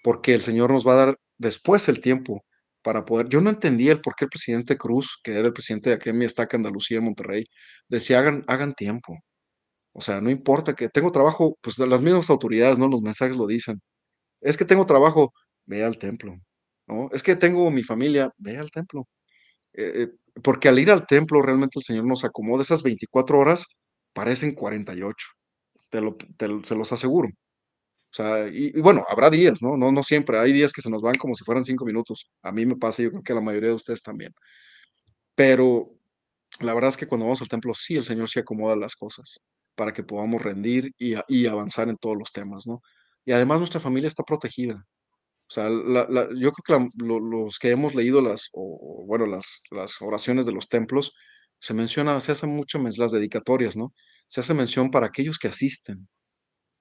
[0.02, 2.44] porque el Señor nos va a dar después el tiempo
[2.86, 3.28] para poder.
[3.28, 6.26] Yo no entendía el por qué el presidente Cruz, que era el presidente de Academia
[6.26, 7.44] Estaca Andalucía, Monterrey,
[7.88, 9.18] decía hagan, hagan tiempo.
[9.92, 12.88] O sea, no importa que tengo trabajo, pues las mismas autoridades, ¿no?
[12.88, 13.80] Los mensajes lo dicen.
[14.40, 15.32] Es que tengo trabajo,
[15.66, 16.36] ve al templo.
[16.88, 17.10] ¿no?
[17.12, 19.08] Es que tengo mi familia, ve al templo.
[19.74, 20.08] Eh, eh,
[20.42, 22.62] porque al ir al templo realmente el Señor nos acomoda.
[22.62, 23.66] Esas 24 horas
[24.14, 25.26] parecen 48.
[25.90, 27.30] Te lo, te, se los aseguro.
[28.16, 29.76] Sea, y, bueno, habrá días, ¿no?
[29.76, 29.92] ¿no?
[29.92, 32.30] No siempre, hay días que se nos van como si fueran cinco minutos.
[32.42, 34.32] A mí me pasa, yo creo que a la mayoría de ustedes también.
[35.34, 35.90] Pero
[36.60, 39.40] la verdad es que cuando vamos al templo, sí, el Señor se acomoda las cosas
[39.74, 42.80] para que podamos rendir y, y avanzar en todos los temas, ¿no?
[43.26, 44.86] Y además nuestra familia está protegida.
[45.48, 50.46] O sea, yo creo que los que hemos leído las, o, bueno, las, las oraciones
[50.46, 51.12] de los templos,
[51.60, 53.92] se menciona, se hacen mucho las dedicatorias, ¿no?
[54.28, 56.08] Se hace mención para aquellos que asisten,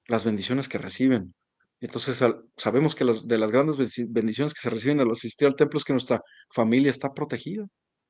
[0.08, 1.34] las bendiciones que reciben.
[1.82, 2.24] Entonces,
[2.58, 5.78] sabemos que las de las grandes bendici bendiciones que se reciben al asistir al templo
[5.80, 7.66] es que nuestra familia está protegida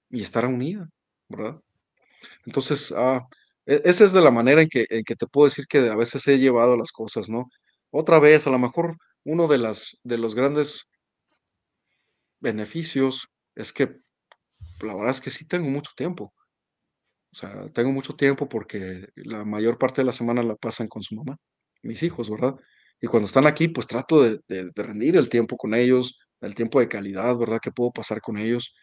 [0.10, 0.88] y estará unida,
[1.30, 1.60] ¿verdad?
[2.46, 3.22] Entonces, ah,
[3.66, 6.40] e esa es de la manera en que te puedo decir que a veces he
[6.40, 7.50] llevado las cosas, ¿no?
[7.92, 9.58] Otra vez, a lo mejor uno de
[10.18, 10.86] los grandes
[12.42, 13.98] beneficios es que,
[14.82, 16.34] la verdad es que sí tengo mucho tiempo.
[17.34, 21.04] O sea, tengo mucho tiempo porque la mayor parte de la semana la pasan con
[21.04, 21.38] su mamá,
[21.86, 22.56] mis hijos, ¿verdad?
[23.02, 26.56] Y cuando están aquí, pues trato de de de rendir el tiempo con ellos, el
[26.56, 27.60] tiempo de calidad, ¿verdad?
[27.62, 28.74] Que puedo pasar con ellos.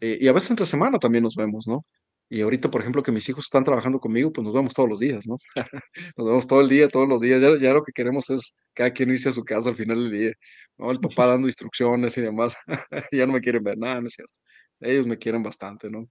[0.00, 1.84] Eh, y a veces entre semana también nos vemos, ¿no?
[2.28, 4.98] Y ahorita, por ejemplo, que mis hijos están trabajando conmigo, pues nos vemos todos los
[5.00, 5.36] días, ¿no?
[6.16, 7.40] Nos vemos todo el día, todos los días.
[7.40, 10.12] Ya ya lo que queremos es cada quien irse a su casa al final del
[10.20, 10.32] día,
[10.78, 10.90] ¿no?
[10.90, 12.56] El papá dando instrucciones y demás.
[13.12, 13.78] Ya no me quieren ver.
[13.78, 14.38] nada, no es cierto.
[14.80, 16.06] Ellos me quieren bastante, ¿no?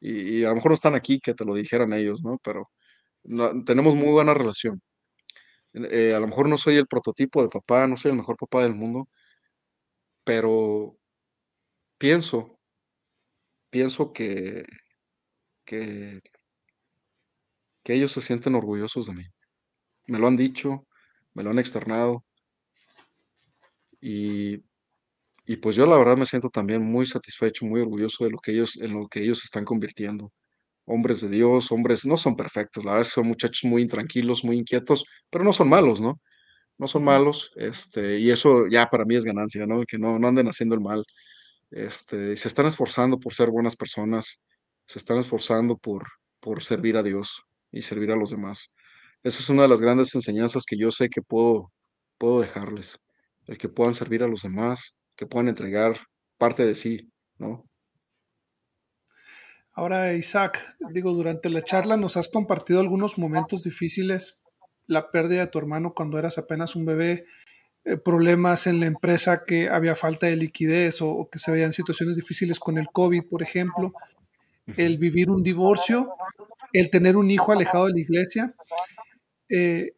[0.00, 2.38] Y y a lo mejor no están aquí que te lo dijeran ellos, ¿no?
[2.44, 2.70] Pero
[3.24, 4.80] no tenemos muy buena relación.
[5.74, 8.62] Eh, a lo mejor no soy el prototipo de papá, no soy el mejor papá
[8.62, 9.08] del mundo,
[10.24, 10.96] pero
[11.98, 12.58] pienso
[13.70, 14.64] pienso que
[17.82, 19.24] que ellos se sienten orgullosos de mí.
[20.06, 20.86] Me lo han dicho,
[21.34, 22.24] me lo han externado
[24.00, 24.62] y
[25.46, 28.52] y pues yo la verdad me siento también muy satisfecho, muy orgulloso de lo que
[28.52, 30.32] ellos en lo que ellos están convirtiendo.
[30.86, 34.44] Hombres de Dios, hombres no son perfectos, la verdad es que son muchachos muy intranquilos,
[34.44, 36.20] muy inquietos, pero no son malos, ¿no?
[36.78, 39.82] No son malos, este, y eso ya para mí es ganancia, ¿no?
[39.86, 41.04] Que no no anden haciendo el mal.
[41.70, 44.40] Este, se están esforzando por ser buenas personas,
[44.86, 46.04] se están esforzando por
[46.40, 48.72] por servir a Dios y servir a los demás.
[49.22, 51.72] Esa es una de las grandes enseñanzas que yo sé que puedo
[52.18, 52.98] puedo dejarles,
[53.46, 55.98] el que puedan servir a los demás, que puedan entregar
[56.38, 57.64] parte de sí, ¿no?
[59.74, 64.42] Ahora, Isaac, digo, durante la charla nos has compartido algunos momentos difíciles,
[64.86, 67.24] la pérdida de tu hermano cuando eras apenas un bebé,
[67.84, 71.72] eh, problemas en la empresa que había falta de liquidez o, o que se veían
[71.72, 73.92] situaciones difíciles con el COVID, por ejemplo,
[74.76, 76.14] el vivir un divorcio,
[76.72, 78.54] el tener un hijo alejado de la iglesia.
[79.48, 79.96] Eh,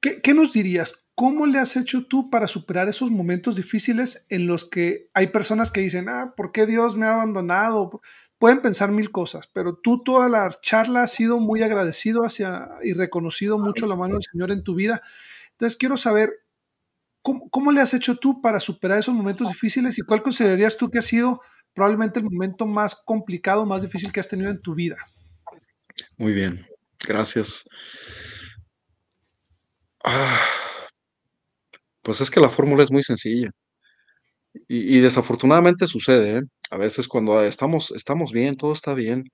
[0.00, 0.94] ¿qué, qué nos dirías?
[1.14, 5.70] ¿Cómo le has hecho tú para superar esos momentos difíciles en los que hay personas
[5.70, 8.00] que dicen, ah, ¿por qué Dios me ha abandonado?
[8.42, 12.92] Pueden pensar mil cosas, pero tú toda la charla has sido muy agradecido hacia y
[12.92, 15.00] reconocido mucho la mano del Señor en tu vida.
[15.52, 16.30] Entonces quiero saber,
[17.22, 20.90] ¿cómo, cómo le has hecho tú para superar esos momentos difíciles y cuál considerarías tú
[20.90, 21.40] que ha sido
[21.72, 24.96] probablemente el momento más complicado, más difícil que has tenido en tu vida?
[26.18, 26.66] Muy bien,
[27.06, 27.62] gracias.
[30.02, 30.40] Ah,
[32.02, 33.52] pues es que la fórmula es muy sencilla
[34.68, 36.42] y desafortunadamente sucede, ¿eh?
[36.70, 39.24] A veces cuando estamos estamos bien, todo está bien,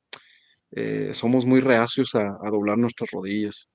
[0.72, 3.68] eh, somos muy reacios a doblar nuestras rodillas.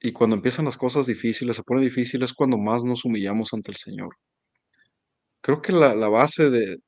[0.00, 3.72] Y cuando empiezan las cosas difíciles, se pone difícil, es cuando más nos humillamos ante
[3.72, 4.14] el Señor.
[5.44, 6.78] Creo que la la base de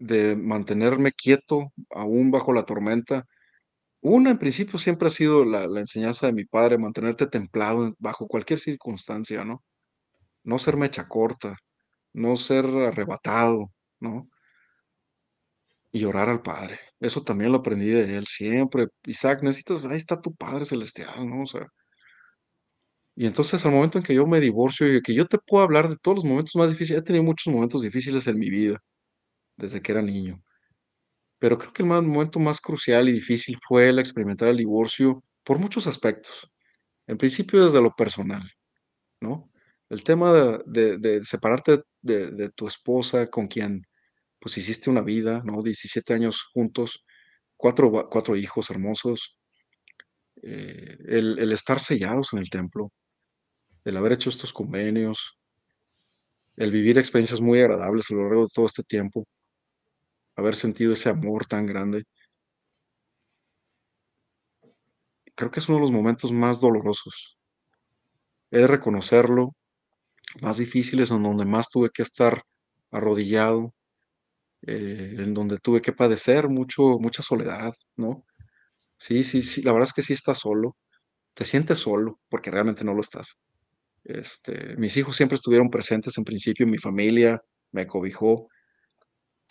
[0.00, 3.24] de mantenerme quieto, aún bajo la tormenta,
[4.02, 8.28] una, en principio, siempre ha sido la la enseñanza de mi padre, mantenerte templado bajo
[8.28, 9.62] cualquier circunstancia, ¿no?
[10.44, 11.56] No ser mecha corta,
[12.16, 14.28] no ser arrebatado, ¿no?
[15.92, 16.78] Y orar al Padre.
[17.00, 18.86] Eso también lo aprendí de él siempre.
[19.04, 21.42] Isaac, necesitas ahí está tu Padre celestial, ¿no?
[21.42, 21.66] O sea,
[23.16, 25.88] y entonces al momento en que yo me divorcio y que yo te puedo hablar
[25.88, 28.78] de todos los momentos más difíciles, he tenido muchos momentos difíciles en mi vida
[29.56, 30.42] desde que era niño,
[31.38, 35.58] pero creo que el momento más crucial y difícil fue el experimentar el divorcio por
[35.58, 36.50] muchos aspectos.
[37.06, 38.42] En principio, desde lo personal,
[39.20, 39.50] ¿no?
[39.90, 40.32] El tema
[40.66, 43.82] de de separarte de tu esposa con quien,
[44.40, 45.62] pues, hiciste una vida, ¿no?
[45.62, 47.04] 17 años juntos,
[47.56, 49.38] 4 va 4 hijos hermosos,
[50.42, 52.92] eh, el el estar sellados en el templo,
[53.84, 55.38] el haber hecho estos convenios,
[56.58, 59.24] el vivir experiencias muy agradables a lo largo de todo este tiempo,
[60.36, 62.04] haber sentido ese amor tan grande,
[65.36, 67.38] creo que es uno de los momentos más dolorosos.
[68.50, 69.54] De reconocerlo,
[70.42, 72.42] más difíciles, en donde más tuve que estar
[72.90, 73.74] arrodillado,
[74.66, 78.24] eh, en donde tuve que padecer mucho mucha soledad, ¿no?
[78.98, 80.76] Sí, sí, sí, la verdad es que sí estás solo,
[81.34, 83.40] te sientes solo, porque realmente no lo estás.
[84.04, 88.48] Este, mis hijos siempre estuvieron presentes en principio, mi familia me cobijó,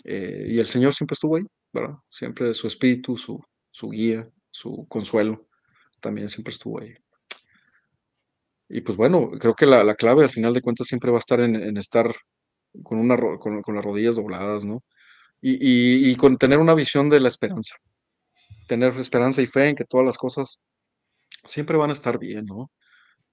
[0.03, 1.95] eh, y el Señor siempre estuvo ahí, ¿verdad?
[2.09, 5.49] Siempre su espíritu, su su guía, su consuelo,
[6.01, 6.93] también siempre estuvo ahí.
[8.70, 11.20] Y pues bueno, creo que la la clave al final de cuentas siempre va a
[11.20, 12.13] estar en en estar
[12.84, 14.84] con una con con las rodillas dobladas, ¿no?
[15.41, 17.76] Y y y con tener una visión de la esperanza,
[18.68, 20.59] tener esperanza y fe en que todas las cosas
[21.45, 22.72] siempre van a estar bien, ¿no?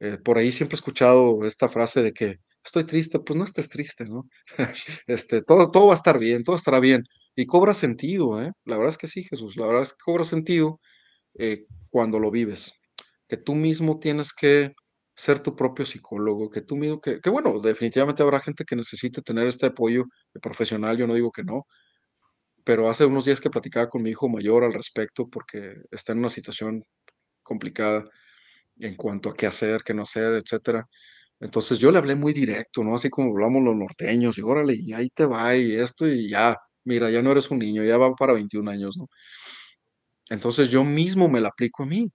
[0.01, 3.69] Eh, por ahí siempre he escuchado esta frase de que estoy triste, pues no estés
[3.69, 4.25] triste, ¿no?
[5.07, 7.05] este, todo, todo va a estar bien, todo estará bien.
[7.37, 8.53] Y cobra sentido, ¿eh?
[8.65, 10.81] La verdad es que sí, Jesús, la verdad es que cobra sentido
[11.39, 12.75] eh, cuando lo vives.
[13.29, 14.73] Que tú mismo tienes que
[15.23, 19.23] ser tu propio psicólogo, que tú mismo, que, que bueno, definitivamente habrá gente que necesite
[19.23, 20.05] tener este apoyo
[20.43, 21.67] profesional, yo no digo que no,
[22.65, 26.19] pero hace unos días que platicaba con mi hijo mayor al respecto porque está en
[26.21, 26.83] una situación
[27.43, 28.05] complicada
[28.79, 30.87] en cuanto a qué hacer, qué no hacer, etcétera.
[31.41, 32.97] Entonces yo le hablé muy directo, ¿no?
[32.97, 36.57] Así como hablamos los norteños, y órale, y ahí te va, y esto, y ya,
[36.85, 39.09] mira, ya no eres un niño, ya va para 21 años, ¿no?
[40.31, 42.11] Entonces yo mismo me la aplico a mí.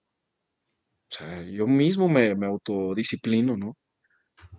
[1.51, 3.78] Yo mismo me, me autodisciplino, ¿no?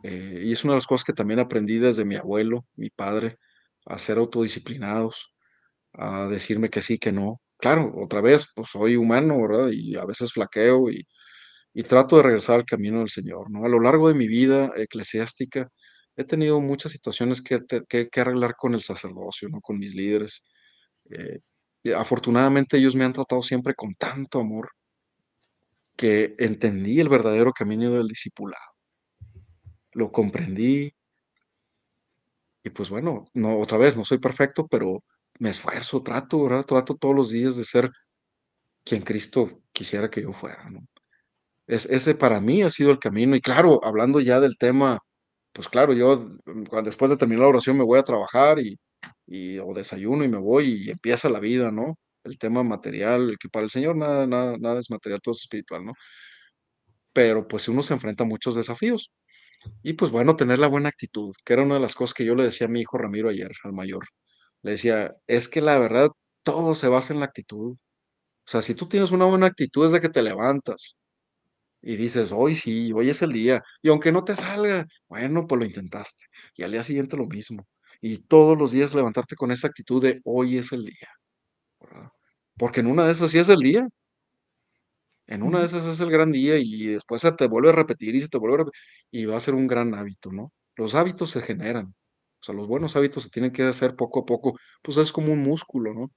[0.03, 3.39] Eh, y es una de las cosas que también aprendí desde mi abuelo, mi padre,
[3.87, 5.35] a ser autodisciplinados,
[5.95, 7.41] a decirme que sí, que no.
[7.59, 9.71] Claro, otra vez, pues soy humano, ¿verdad?
[9.73, 11.07] Y a veces flaqueo y,
[11.75, 13.65] y trato de regresar al camino del Señor, ¿no?
[13.67, 15.69] A lo largo de mi vida eclesiástica
[16.17, 19.61] he tenido muchas situaciones que, te- que, arreglar con el sacerdocio, ¿no?
[19.61, 20.43] Con mis líderes.
[21.11, 21.41] Eh,
[21.95, 24.71] afortunadamente ellos me han tratado siempre con tanto amor
[25.99, 28.63] que entendí el verdadero camino del discipulado.
[29.93, 30.95] Lo comprendí
[32.63, 35.03] y pues bueno, no, otra vez, no soy perfecto, pero
[35.41, 36.65] me esfuerzo, trato, ¿verdad?
[36.65, 37.91] Trato todos los días de ser
[38.85, 40.81] quien Cristo quisiera que yo fuera, ¿no?
[41.67, 43.37] Es, ese para mí ha sido el camino.
[43.37, 45.01] Y claro, hablando ya del tema,
[45.53, 48.79] pues claro, yo mm, después de terminar la oración me voy a trabajar y
[49.61, 51.97] o desayuno y me voy y empieza la vida, ¿no?
[52.29, 55.85] El tema material, que para el Señor nada, nada, nada es material, todo es espiritual,
[55.85, 55.95] ¿no?
[57.12, 59.12] Pero pues uno se enfrenta a muchos desafíos.
[59.83, 62.35] Y pues bueno, tener la buena actitud, que era una de las cosas que yo
[62.35, 64.05] le decía a mi hijo Ramiro ayer, al mayor.
[64.62, 66.11] Le decía, es que la verdad,
[66.45, 67.72] todo se basa en la actitud.
[68.47, 70.99] O sea, si tú tienes una buena actitud desde que te levantas,
[71.83, 73.62] y dices, hoy sí, hoy es el día.
[73.83, 76.26] Y aunque no te salga, bueno, pues lo intentaste.
[76.57, 77.66] Y al día siguiente lo mismo.
[78.01, 81.09] Y todos los días levantarte con esa actitud de hoy es el día,
[81.81, 82.11] ¿verdad?
[82.59, 83.89] Porque en una de esas sí es el día.
[85.27, 88.15] En una de esas es el gran día y después se te vuelve a repetir
[88.15, 88.81] y se te vuelve a repetir.
[89.11, 90.53] Y va a ser un gran hábito, ¿no?
[90.77, 91.87] Los hábitos se generan.
[92.41, 94.59] O sea, los buenos hábitos se tienen que hacer poco a poco.
[94.83, 96.11] Pues es como un músculo, ¿no?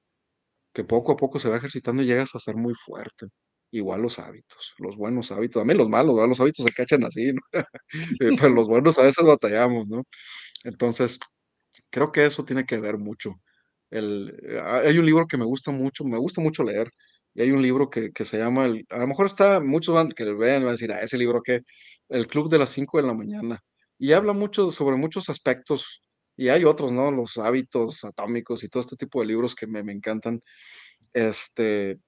[0.73, 3.27] que poco a poco se va ejercitando y llegas a ser muy fuerte.
[3.71, 6.29] Igual los hábitos, los buenos hábitos, también los malos, ¿verdad?
[6.29, 7.41] Los hábitos se cachan así, ¿no?
[8.21, 10.03] Eh, pero los buenos a veces batallamos, ¿no?
[10.65, 11.19] Entonces,
[11.91, 13.35] creo que eso tiene que ver mucho.
[13.91, 16.89] El, eh, ha- hay un libro que me gusta mucho, me gusta mucho leer,
[17.35, 20.09] y hay un libro que, que se llama, el- a lo mejor está, muchos van,
[20.11, 21.61] que lo vean, van a decir, ah, ese libro que,
[22.09, 23.59] El Club de las 5 de la mañana,
[23.99, 26.01] y habla mucho sobre muchos aspectos,
[26.37, 27.11] y hay otros, ¿no?
[27.11, 30.41] Los hábitos atómicos y todo este tipo de libros que me, me encantan,
[31.13, 31.99] este,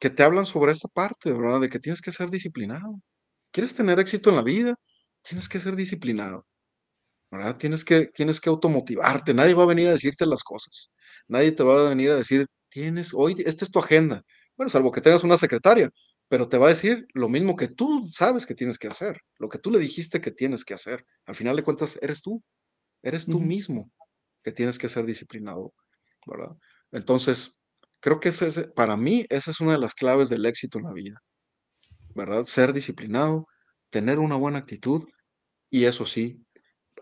[0.00, 1.60] que te hablan sobre esa parte, ¿verdad?
[1.60, 3.00] De que tienes que ser disciplinado.
[3.52, 4.76] ¿Quieres tener éxito en la vida?
[5.22, 6.46] Tienes que ser disciplinado.
[7.30, 7.56] ¿Verdad?
[7.58, 9.34] Tienes que, tienes que automotivarte.
[9.34, 10.90] Nadie va a venir a decirte las cosas.
[11.28, 14.22] Nadie te va a venir a decir, tienes, hoy, esta es tu agenda.
[14.56, 15.90] Bueno, salvo que tengas una secretaria,
[16.28, 19.48] pero te va a decir lo mismo que tú sabes que tienes que hacer, lo
[19.48, 21.04] que tú le dijiste que tienes que hacer.
[21.26, 22.42] Al final de cuentas, eres tú,
[23.02, 23.90] eres tú mismo
[24.44, 25.74] que tienes que ser disciplinado,
[26.26, 26.56] ¿verdad?
[26.92, 27.56] Entonces,
[28.00, 30.84] creo que ese, es- para mí, esa es una de las claves del éxito en
[30.86, 31.22] la vida,
[32.14, 32.44] ¿verdad?
[32.46, 33.46] Ser disciplinado,
[33.90, 35.04] tener una buena actitud
[35.70, 36.44] y eso sí,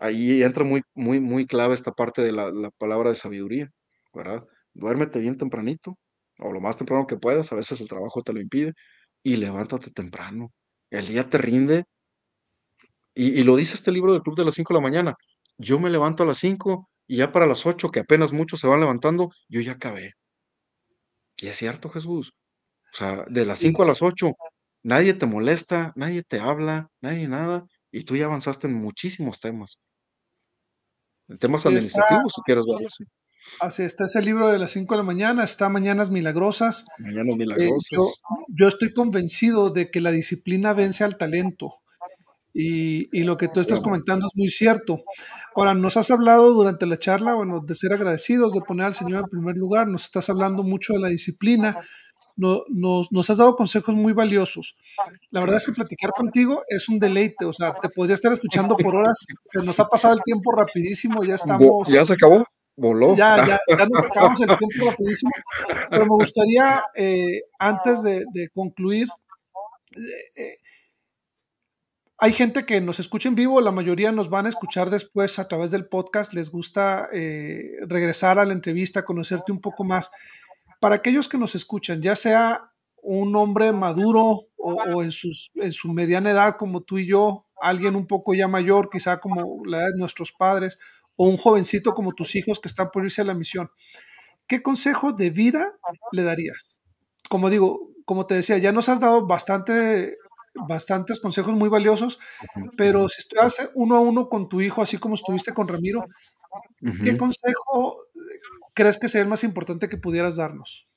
[0.01, 3.69] ahí entra muy, muy, muy clave esta parte de la, la palabra de sabiduría,
[4.13, 4.45] ¿verdad?
[4.73, 5.97] Duérmete bien tempranito,
[6.39, 8.73] o lo más temprano que puedas, a veces el trabajo te lo impide,
[9.23, 10.51] y levántate temprano.
[10.91, 11.85] El día te rinde,
[13.15, 15.15] y, y lo dice este libro del Club de las 5 de la mañana.
[15.57, 18.67] Yo me levanto a las 5 y ya para las 8 que apenas muchos se
[18.67, 20.13] van levantando, yo ya acabé.
[21.41, 22.33] Y es cierto, Jesús.
[22.93, 24.31] O sea, de las Y 5 a las 8
[24.83, 29.79] nadie te molesta, nadie te habla, nadie nada, y tú ya avanzaste en muchísimos temas.
[31.29, 33.03] En temas sí, está, administrativos, si quieres verlo así.
[33.59, 36.85] así está ese libro de las 5 de la mañana, está Mañanas Milagrosas.
[36.99, 37.89] Mañanas Eh, yo, milagrosas.
[38.47, 41.75] yo estoy convencido de que la disciplina vence al talento.
[42.53, 44.99] Y, y lo que tú estás comentando es muy cierto.
[45.55, 49.25] Ahora, nos has hablado durante la charla, bueno, de ser agradecidos, de poner al Señor
[49.25, 51.77] en primer lugar, nos estás hablando mucho de la disciplina,
[52.37, 54.77] no- nos, nos has dado consejos muy valiosos.
[55.31, 58.77] La verdad es que platicar contigo es un deleite, o sea, te podría estar escuchando
[58.77, 62.45] por horas, se nos ha pasado el tiempo rapidísimo, ya Vo- ¿Ya estamos, se acabó?
[62.79, 63.15] Voló.
[63.15, 65.31] ya, ya, ya nos acabamos el tiempo rapidísimo,
[65.89, 69.07] pero me gustaría, eh, antes de, de concluir,
[69.95, 70.53] eh,
[72.19, 75.47] hay gente que nos escucha en vivo, la mayoría nos van a escuchar después a
[75.47, 80.09] través del podcast, les gusta eh, regresar a la entrevista, conocerte un poco más.
[80.79, 82.71] Para aquellos que nos escuchan, ya sea
[83.01, 84.23] un hombre maduro
[84.57, 88.33] o, o en, sus, en, su mediana edad como tú y yo, alguien un poco
[88.33, 90.77] ya mayor, quizá como la edad de nuestros padres,
[91.15, 93.69] o un jovencito como tus hijos que están por irse a la misión,
[94.47, 95.77] ¿qué consejo de vida
[96.11, 96.81] le darías?
[97.29, 100.17] Como digo, como te decía, ya nos has dado bastante,
[100.67, 102.19] bastantes consejos muy valiosos,
[102.77, 106.05] pero si estuvieras uno a uno con tu hijo, así como estuviste con Ramiro,
[107.03, 108.05] ¿qué consejo
[108.77, 110.87] crees que sería el más importante que pudieras darnos?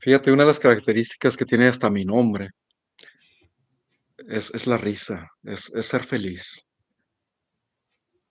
[0.00, 2.50] Fíjate, una de las características que tiene hasta mi nombre
[4.28, 6.66] es, la risa, es, es ser feliz.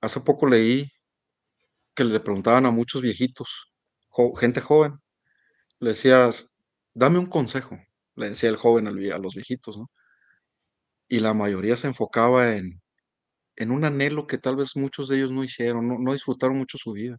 [0.01, 0.91] Hace poco leí
[1.95, 3.71] que le preguntaban a muchos viejitos,
[4.39, 4.99] gente joven,
[5.79, 6.51] le decías,
[6.93, 7.77] dame un consejo
[8.19, 9.89] le decía el joven a los viejitos, ¿no?
[11.07, 12.81] Y la mayoría se enfocaba en,
[13.55, 16.77] en un anhelo que tal vez muchos de ellos no hicieron, no, no disfrutaron mucho
[16.77, 17.17] su vida.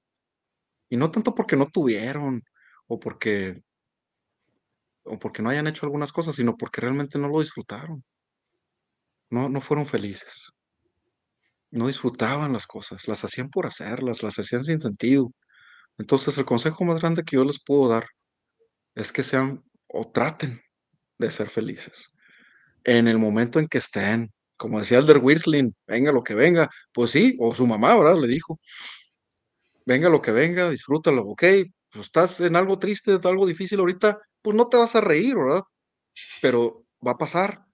[0.91, 2.43] Y no tanto porque no tuvieron
[2.89, 3.63] o porque,
[5.05, 8.03] o porque no hayan hecho algunas cosas, sino porque realmente no lo disfrutaron.
[9.31, 10.51] No, no fueron felices.
[11.71, 15.31] No disfrutaban las cosas, las hacían por hacerlas, las hacían sin sentido.
[15.99, 18.07] Entonces el consejo más grande que yo les puedo dar
[18.95, 20.61] es que sean o traten
[21.19, 22.11] de ser felices.
[22.85, 27.13] En el momento en que estén, como decía Elder Wirtling, venga lo que venga, pues
[27.13, 28.21] sí, o su mamá, ¿verdad?
[28.21, 28.61] Le dijo,
[29.87, 31.43] venga lo que venga, disfrútalo, ok,
[31.93, 35.63] pues estás en algo triste, algo difícil ahorita, pues no te vas a reír, ¿verdad?
[36.43, 37.67] Pero va a pasar,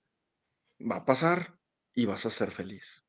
[0.81, 1.57] va a pasar
[1.95, 3.05] y vas a ser feliz.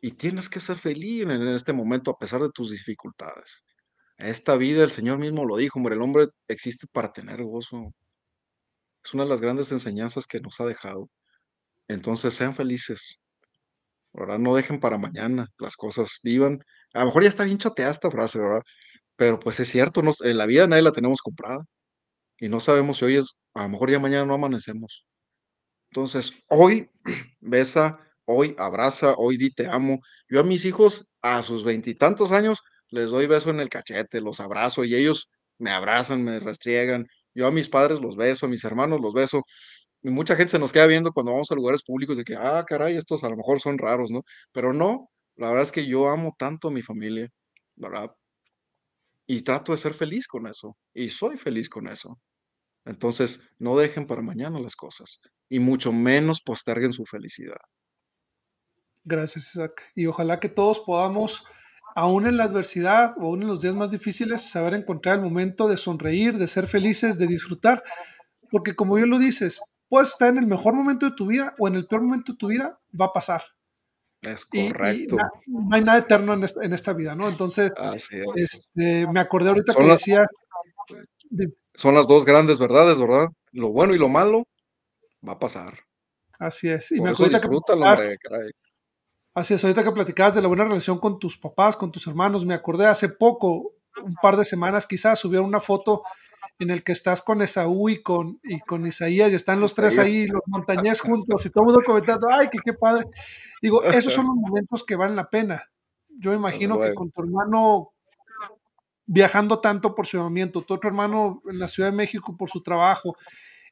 [0.00, 3.64] Y tienes que ser feliz en, este momento a pesar de tus dificultades.
[4.18, 7.92] Esta vida, el Señor mismo lo dijo, hombre, el hombre existe para tener gozo,
[9.04, 11.10] es una de las grandes enseñanzas que nos ha dejado.
[11.88, 13.20] Entonces, sean felices.
[14.14, 14.38] ¿Verdad?
[14.38, 16.60] No dejen para mañana las cosas, vivan.
[16.94, 18.62] A lo mejor ya está bien choteada esta frase, ¿verdad?
[19.16, 21.64] Pero pues es cierto, en la vida nadie la tenemos comprada.
[22.38, 25.06] Y no sabemos si hoy es, a lo mejor ya mañana no amanecemos.
[25.90, 26.90] Entonces, hoy
[27.40, 30.00] besa, hoy abraza, hoy di te amo.
[30.28, 32.60] Yo a mis hijos, a sus veintitantos años,
[32.90, 37.06] les doy beso en el cachete, los abrazo y ellos me abrazan, me restriegan.
[37.34, 39.44] Yo a mis padres los beso, a mis hermanos los beso.
[40.10, 42.96] Mucha gente se nos queda viendo cuando vamos a lugares públicos de que, ah, caray,
[42.96, 44.22] estos a lo mejor son raros, ¿no?
[44.52, 47.30] Pero no, la verdad es que yo amo tanto a mi familia,
[47.74, 48.10] ¿verdad?
[49.26, 50.76] Y trato de ser feliz con eso.
[50.92, 52.20] Y soy feliz con eso.
[52.84, 55.20] Entonces, no dejen para mañana las cosas.
[55.48, 57.56] Y mucho menos posterguen su felicidad.
[59.04, 59.90] Gracias, Isaac.
[59.94, 61.44] Y ojalá que todos podamos
[61.94, 65.68] aún en la adversidad o aún en los días más difíciles, saber encontrar el momento
[65.68, 67.82] de sonreír, de ser felices, de disfrutar,
[68.50, 69.60] porque como bien lo dices,
[69.94, 72.38] puedes estar en el mejor momento de tu vida o en el peor momento de
[72.38, 73.44] tu vida, va a pasar.
[74.22, 75.16] Es correcto.
[75.46, 77.28] no hay nada eterno en esta, vida, ¿no?
[77.28, 77.70] Entonces,
[78.34, 80.26] este, me acordé ahorita que decía...
[81.74, 83.28] son las dos grandes verdades, ¿verdad?
[83.52, 84.48] Lo bueno y lo malo
[85.24, 85.78] va a pasar.
[86.40, 86.90] Así es.
[86.90, 87.48] Y me acordé que...
[89.32, 92.44] Así es, ahorita que platicabas de la buena relación con tus papás, con tus hermanos,
[92.44, 96.02] me acordé hace poco, un par de semanas quizás, subieron una foto
[96.58, 99.98] en el que estás con Esaú y con, y con Isaías, y están los tres
[99.98, 103.06] ahí, los montañés juntos, y todo el mundo comentando, ay, qué padre.
[103.60, 105.62] Digo, esos son los momentos que valen la pena.
[106.08, 107.94] Yo imagino que con tu hermano
[109.06, 112.62] viajando tanto por su llamamiento, tu otro hermano en la Ciudad de México por su
[112.62, 113.16] trabajo,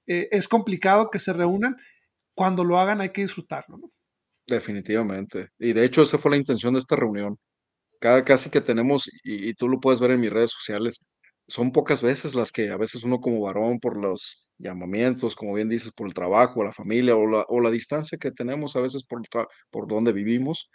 [0.07, 1.77] eh, es complicado que se reúnan.
[2.35, 3.91] Cuando lo hagan hay que disfrutarlo, ¿no?
[4.47, 5.49] Definitivamente.
[5.59, 7.39] Y de hecho, esa fue la intención de esta reunión.
[8.01, 11.05] Cada casi que tenemos, y, tú lo puedes ver en mis redes sociales,
[11.53, 15.69] son pocas veces las que a veces uno como varón por los llamamientos, como bien
[15.69, 19.05] dices, por el trabajo, la familia o la, o la distancia que tenemos a veces
[19.05, 19.21] por,
[19.71, 20.71] por donde vivimos,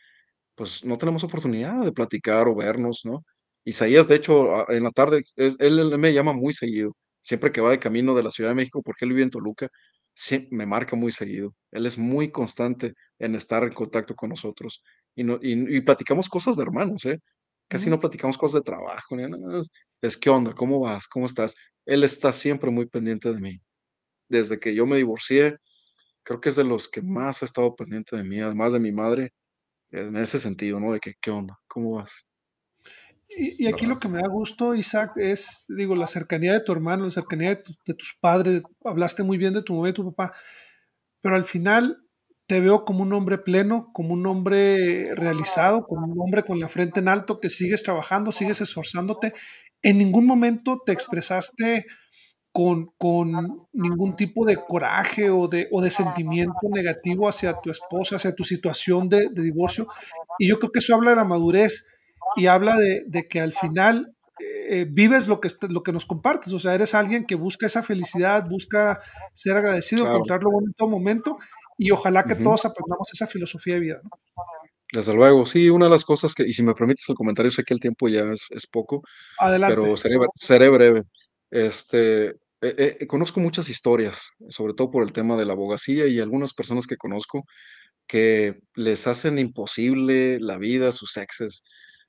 [0.55, 3.23] pues no tenemos oportunidad de platicar o vernos, ¿no?
[3.65, 7.61] Isaías, de hecho, en la tarde, es, él, él, me llama muy seguido, siempre que
[7.61, 9.69] va de camino de la Ciudad de México, porque él vive en Toluca,
[10.13, 11.53] sí, me marca muy seguido.
[11.71, 14.83] Él es muy constante en estar en contacto con nosotros
[15.15, 17.19] y, no, y, platicamos cosas de hermanos, ¿eh?
[17.67, 19.15] Casi no platicamos cosas de trabajo.
[20.01, 20.53] Es, ¿qué onda?
[20.53, 21.07] ¿Cómo vas?
[21.07, 21.55] ¿Cómo estás?
[21.85, 23.61] Él está siempre muy pendiente de mí.
[24.29, 25.57] Desde que yo me divorcié,
[26.23, 28.91] creo que es de los que más ha estado pendiente de mí, además de mi
[28.91, 29.33] madre,
[29.91, 30.93] en ese sentido, ¿no?
[30.93, 31.57] De que, ¿qué onda?
[31.67, 32.27] ¿Cómo vas?
[33.29, 37.03] Y, aquí lo que me da gusto, Isaac, es, digo, la cercanía de tu hermano,
[37.03, 38.61] la cercanía de, tus padres.
[38.85, 40.33] Hablaste muy bien de tu mamá y tu papá,
[41.21, 42.07] pero al final
[42.45, 46.69] te veo como un hombre pleno, como un hombre realizado, como un hombre con la
[46.69, 49.33] frente en alto, que sigues trabajando, sigues esforzándote.
[49.87, 51.85] En ningún momento te expresaste
[52.51, 58.17] con, con ningún tipo de coraje o de, o de, sentimiento negativo hacia tu esposa,
[58.17, 59.87] hacia tu situación de, de divorcio.
[60.39, 61.85] Y yo creo que eso habla de la madurez
[62.35, 66.59] y habla de, que al final eh, vives lo que, lo que nos compartes, o
[66.59, 68.99] sea, eres alguien que busca esa felicidad, busca
[69.33, 71.37] ser agradecido, encontrarlo en todo momento
[71.77, 74.01] y ojalá que todos aprendamos esa filosofía de vida.
[74.93, 77.63] Desde luego, sí, una de las cosas que, y si me permites el comentario, sé
[77.63, 79.01] que el tiempo ya es, es poco,
[79.65, 79.97] pero Adelante.
[79.97, 81.03] seré, bre- seré breve.
[81.51, 82.35] Este, eh,
[83.01, 84.19] eh, conozco muchas historias,
[84.49, 87.45] sobre todo por el tema de la abogacía y algunas personas que conozco
[88.07, 91.63] que les hacen imposible la vida a sus exes.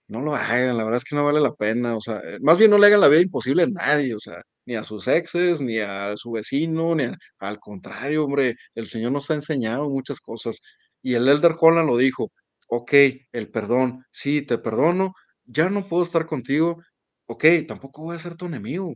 [0.08, 2.58] No lo hagan, la verdad es que no vale la pena, o sea, eh, más
[2.58, 5.60] bien no le hagan la vida imposible a nadie, o sea, ni a sus exes,
[5.60, 10.20] ni a su vecino, ni a- al contrario, hombre, el Señor nos ha enseñado muchas
[10.20, 10.60] cosas.
[11.02, 12.30] Y el Elder Holland lo dijo,
[12.68, 12.92] ok,
[13.32, 15.14] el perdón, sí, te perdono,
[15.46, 16.78] ya no puedo estar contigo,
[17.26, 18.94] ok, tampoco voy a ser tu enemigo,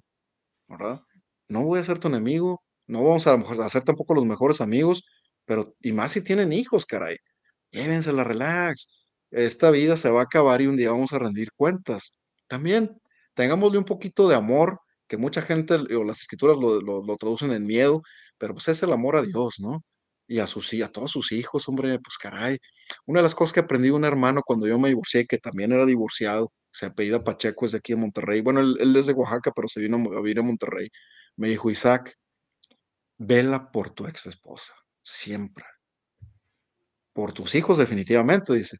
[0.68, 1.02] ¿verdad?
[1.48, 5.04] No voy a ser tu enemigo, no vamos a ser tampoco los mejores amigos,
[5.44, 7.16] pero y más si tienen hijos, caray.
[7.72, 8.88] Llévensela relax.
[9.30, 12.18] Esta vida se va a acabar y un día vamos a rendir cuentas.
[12.48, 13.00] También
[13.34, 17.52] tengámosle un poquito de amor, que mucha gente o las escrituras lo, lo- lo traducen
[17.52, 18.02] en miedo,
[18.38, 19.82] pero pues es el amor a Dios, ¿no?
[20.32, 22.58] Y a sus a todos sus hijos, hombre, pues caray.
[23.04, 25.72] Una de las cosas que aprendí de un hermano cuando yo me divorcié, que también
[25.72, 28.40] era divorciado, se apellida Pacheco, es de aquí de Monterrey.
[28.40, 30.88] Bueno, él, es de Oaxaca, pero se vino a vivir a Monterrey.
[31.36, 32.16] Me dijo, Isaac,
[33.18, 34.72] vela por tu ex esposa,
[35.02, 35.66] siempre.
[37.12, 38.78] Por tus hijos, definitivamente, dice,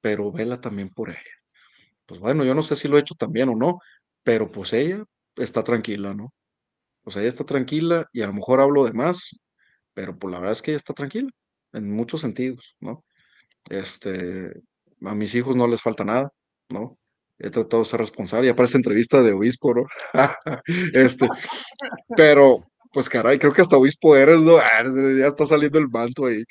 [0.00, 1.18] pero vela también por ella.
[2.06, 3.80] Pues bueno, yo no sé si lo he hecho también o no,
[4.22, 5.04] pero pues ella
[5.36, 6.32] está tranquila, ¿no?
[7.10, 9.30] Sea, ella está tranquila y a lo mejor hablo de más,
[9.94, 11.30] pero pues la verdad es que ella está tranquila,
[11.72, 13.04] en muchos sentidos, ¿no?
[13.70, 14.52] Este,
[15.04, 16.30] a mis hijos no les falta nada,
[16.70, 16.98] ¿no?
[17.38, 19.84] He tratado de ser responsable, ya parece entrevista de obispo, ¿no?
[20.94, 21.28] Este,
[22.16, 24.58] pero, pues caray, creo que hasta obispo eres, ¿no?
[24.58, 24.84] Ah,
[25.18, 26.44] ya está saliendo el manto ahí.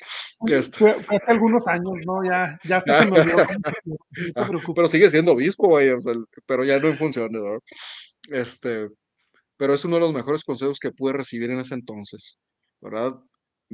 [0.48, 2.24] Este, Fue, fue hace algunos años, ¿no?
[2.24, 3.36] Ya, ya hasta se me olvidó.
[4.36, 6.14] No te ah, pero sigue siendo obispo, vaya, o sea,
[6.46, 7.58] pero ya no en funciones, ¿no?
[8.30, 8.88] Este,
[9.56, 12.38] pero es uno de los mejores consejos que pude recibir en ese entonces,
[12.80, 13.14] ¿verdad?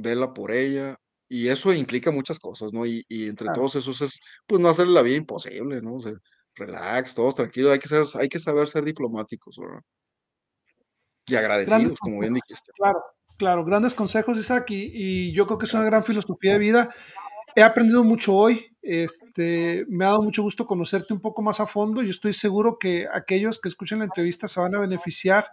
[0.01, 0.97] Vela por ella,
[1.27, 2.85] y eso implica muchas cosas, ¿no?
[2.85, 3.61] Y, y entre Claro.
[3.61, 5.95] todos esos es, pues, no hacerle la vida imposible, ¿no?
[5.95, 6.13] O sea,
[6.55, 9.81] relax, todos tranquilos, hay que ser, hay que saber ser diplomáticos, ¿verdad?
[11.27, 11.35] Y
[11.65, 12.71] Grandes agradecidos, como bien consejos, dijiste.
[12.75, 12.99] claro,
[13.37, 16.07] claro, grandes consejos, Isaac, y, y yo creo que es una gran Gracias.
[16.07, 16.89] filosofía de vida.
[17.55, 21.67] He aprendido mucho hoy, este, me ha dado mucho gusto conocerte un poco más a
[21.67, 22.01] fondo.
[22.03, 25.49] Yo estoy seguro que aquellos que escuchen la entrevista se van a beneficiar.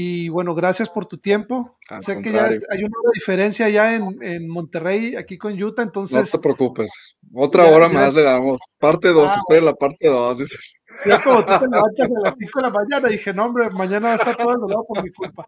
[0.00, 1.76] Y bueno, gracias por tu tiempo.
[1.88, 5.90] Al Sé que ya hay una diferencia ya en, en Monterrey, aquí con Utah, no
[5.90, 6.92] te entonces preocupes.
[7.34, 8.60] Otra ya, hora ya, más le damos.
[8.78, 10.38] Parte 2, ah, espera la parte 2.
[11.04, 14.06] ya como tú te levantas a las 5 de la mañana, dije, no, hombre, mañana
[14.06, 15.44] va a estar todo desvelado por mi culpa.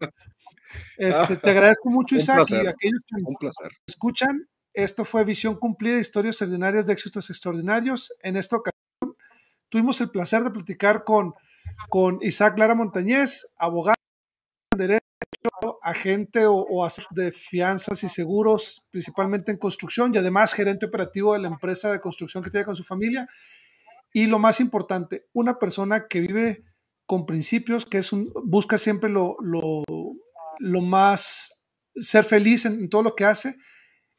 [0.97, 3.71] Este, te agradezco mucho, Un Isaac, y aquellos que un placer.
[3.87, 4.49] escuchan.
[4.73, 8.13] Esto fue Visión Cumplida, historias ordinarias de éxitos extraordinarios.
[8.21, 9.15] En esta ocasión
[9.69, 11.35] tuvimos el placer de platicar con,
[11.87, 13.95] con Isaac Lara Montañez, abogado
[14.77, 15.01] derecho,
[15.81, 21.33] agente o, o asesor de fianzas y seguros, principalmente en construcción y además gerente operativo
[21.33, 23.27] de la empresa de construcción que tiene con su familia.
[24.13, 26.63] Y lo más importante, una persona que vive
[27.05, 31.61] con principios, que es un, busca siempre lo, lo, más,
[31.95, 33.55] ser feliz en, en todo lo que hace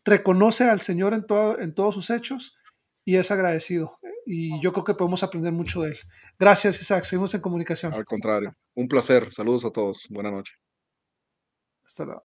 [0.05, 1.25] reconoce al Señor en,
[1.61, 2.57] en todos sus hechos
[3.05, 3.99] y es agradecido.
[4.27, 5.99] Y yo creo que podemos aprender mucho de él.
[6.39, 7.05] Gracias, Isaac.
[7.05, 7.93] Seguimos en comunicación.
[7.93, 9.33] Al contrario, un placer.
[9.33, 10.07] Saludos a todos.
[10.11, 10.57] Buenas noches.
[11.85, 12.21] Hasta luego.